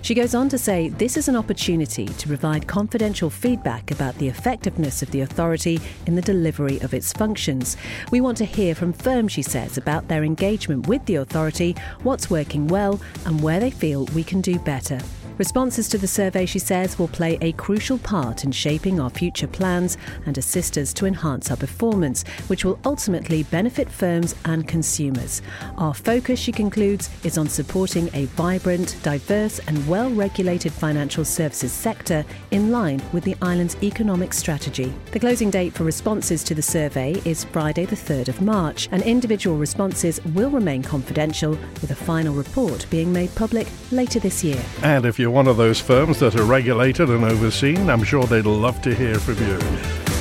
She 0.00 0.14
goes 0.14 0.34
on 0.34 0.48
to 0.50 0.58
say 0.58 0.88
this 0.88 1.16
is 1.16 1.28
an 1.28 1.36
opportunity 1.36 2.06
to 2.06 2.28
provide 2.28 2.68
confidential 2.68 3.28
feedback 3.28 3.90
about 3.90 4.14
the 4.14 4.28
effectiveness 4.28 5.02
of 5.02 5.10
the 5.10 5.22
authority 5.22 5.80
in 6.06 6.14
the 6.14 6.22
delivery 6.22 6.78
of 6.80 6.94
its 6.94 7.12
functions. 7.12 7.76
We 8.12 8.20
want 8.20 8.38
to 8.38 8.44
hear 8.44 8.74
from 8.74 8.92
firms, 8.92 9.32
she 9.32 9.42
says, 9.42 9.76
about 9.76 10.06
their 10.06 10.24
engagement 10.24 10.86
with 10.86 11.04
the 11.06 11.16
authority, 11.16 11.74
what's 12.04 12.30
working 12.30 12.68
well, 12.68 13.00
and 13.26 13.42
where 13.42 13.57
they 13.60 13.70
feel 13.70 14.04
we 14.14 14.24
can 14.24 14.40
do 14.40 14.58
better. 14.58 15.00
Responses 15.38 15.88
to 15.90 15.98
the 15.98 16.08
survey, 16.08 16.46
she 16.46 16.58
says, 16.58 16.98
will 16.98 17.06
play 17.06 17.38
a 17.40 17.52
crucial 17.52 17.96
part 17.98 18.42
in 18.42 18.50
shaping 18.50 18.98
our 18.98 19.08
future 19.08 19.46
plans 19.46 19.96
and 20.26 20.36
assist 20.36 20.76
us 20.76 20.92
to 20.94 21.06
enhance 21.06 21.48
our 21.48 21.56
performance, 21.56 22.24
which 22.48 22.64
will 22.64 22.76
ultimately 22.84 23.44
benefit 23.44 23.88
firms 23.88 24.34
and 24.46 24.66
consumers. 24.66 25.40
Our 25.76 25.94
focus, 25.94 26.40
she 26.40 26.50
concludes, 26.50 27.08
is 27.22 27.38
on 27.38 27.48
supporting 27.48 28.10
a 28.14 28.24
vibrant, 28.24 28.96
diverse, 29.04 29.60
and 29.60 29.86
well 29.86 30.10
regulated 30.10 30.72
financial 30.72 31.24
services 31.24 31.72
sector 31.72 32.24
in 32.50 32.72
line 32.72 33.00
with 33.12 33.22
the 33.22 33.36
island's 33.40 33.80
economic 33.80 34.32
strategy. 34.32 34.92
The 35.12 35.20
closing 35.20 35.50
date 35.50 35.72
for 35.72 35.84
responses 35.84 36.42
to 36.44 36.54
the 36.56 36.62
survey 36.62 37.12
is 37.24 37.44
Friday, 37.44 37.84
the 37.84 37.94
3rd 37.94 38.28
of 38.28 38.42
March, 38.42 38.88
and 38.90 39.02
individual 39.04 39.56
responses 39.56 40.20
will 40.34 40.50
remain 40.50 40.82
confidential, 40.82 41.52
with 41.80 41.92
a 41.92 41.94
final 41.94 42.34
report 42.34 42.86
being 42.90 43.12
made 43.12 43.32
public 43.36 43.68
later 43.92 44.18
this 44.18 44.42
year. 44.42 44.60
And 44.82 45.06
if 45.06 45.16
you 45.16 45.27
you're 45.28 45.34
one 45.34 45.46
of 45.46 45.58
those 45.58 45.78
firms 45.78 46.18
that 46.20 46.36
are 46.36 46.44
regulated 46.44 47.10
and 47.10 47.22
overseen, 47.22 47.90
I'm 47.90 48.02
sure 48.02 48.24
they'd 48.24 48.46
love 48.46 48.80
to 48.80 48.94
hear 48.94 49.16
from 49.16 49.34
you. 49.46 49.58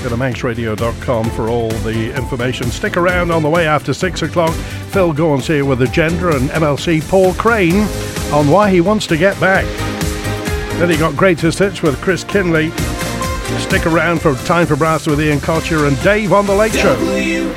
Go 0.04 0.10
to 0.10 0.18
manxradio.com 0.18 1.30
for 1.30 1.48
all 1.48 1.70
the 1.70 2.14
information. 2.14 2.68
Stick 2.68 2.98
around 2.98 3.32
on 3.32 3.42
the 3.42 3.50
way 3.50 3.66
after 3.68 3.94
6 3.94 4.22
o'clock. 4.24 4.54
Phil 4.92 5.14
Gawns 5.14 5.48
here 5.48 5.64
with 5.64 5.82
Agenda 5.82 6.36
and 6.36 6.50
MLC 6.50 7.02
Paul 7.08 7.34
Crane 7.36 7.88
on 8.34 8.50
why 8.50 8.70
he 8.70 8.82
wants 8.82 9.08
to 9.08 9.16
get 9.16 9.40
back. 9.40 9.64
Then 10.78 10.90
he 10.90 10.98
got 10.98 11.16
greatest 11.16 11.60
hits 11.60 11.82
with 11.82 12.02
Chris 12.02 12.26
Kinley. 12.26 12.72
Stick 13.60 13.86
around 13.86 14.22
for 14.22 14.36
Time 14.46 14.68
for 14.68 14.76
Brass 14.76 15.08
with 15.08 15.22
Ian 15.22 15.40
Kocher 15.40 15.88
and 15.88 15.98
Dave 16.04 16.34
on 16.34 16.46
the 16.46 16.54
Late 16.54 16.74
Show. 16.74 16.96
W-I-N-T. 16.96 17.48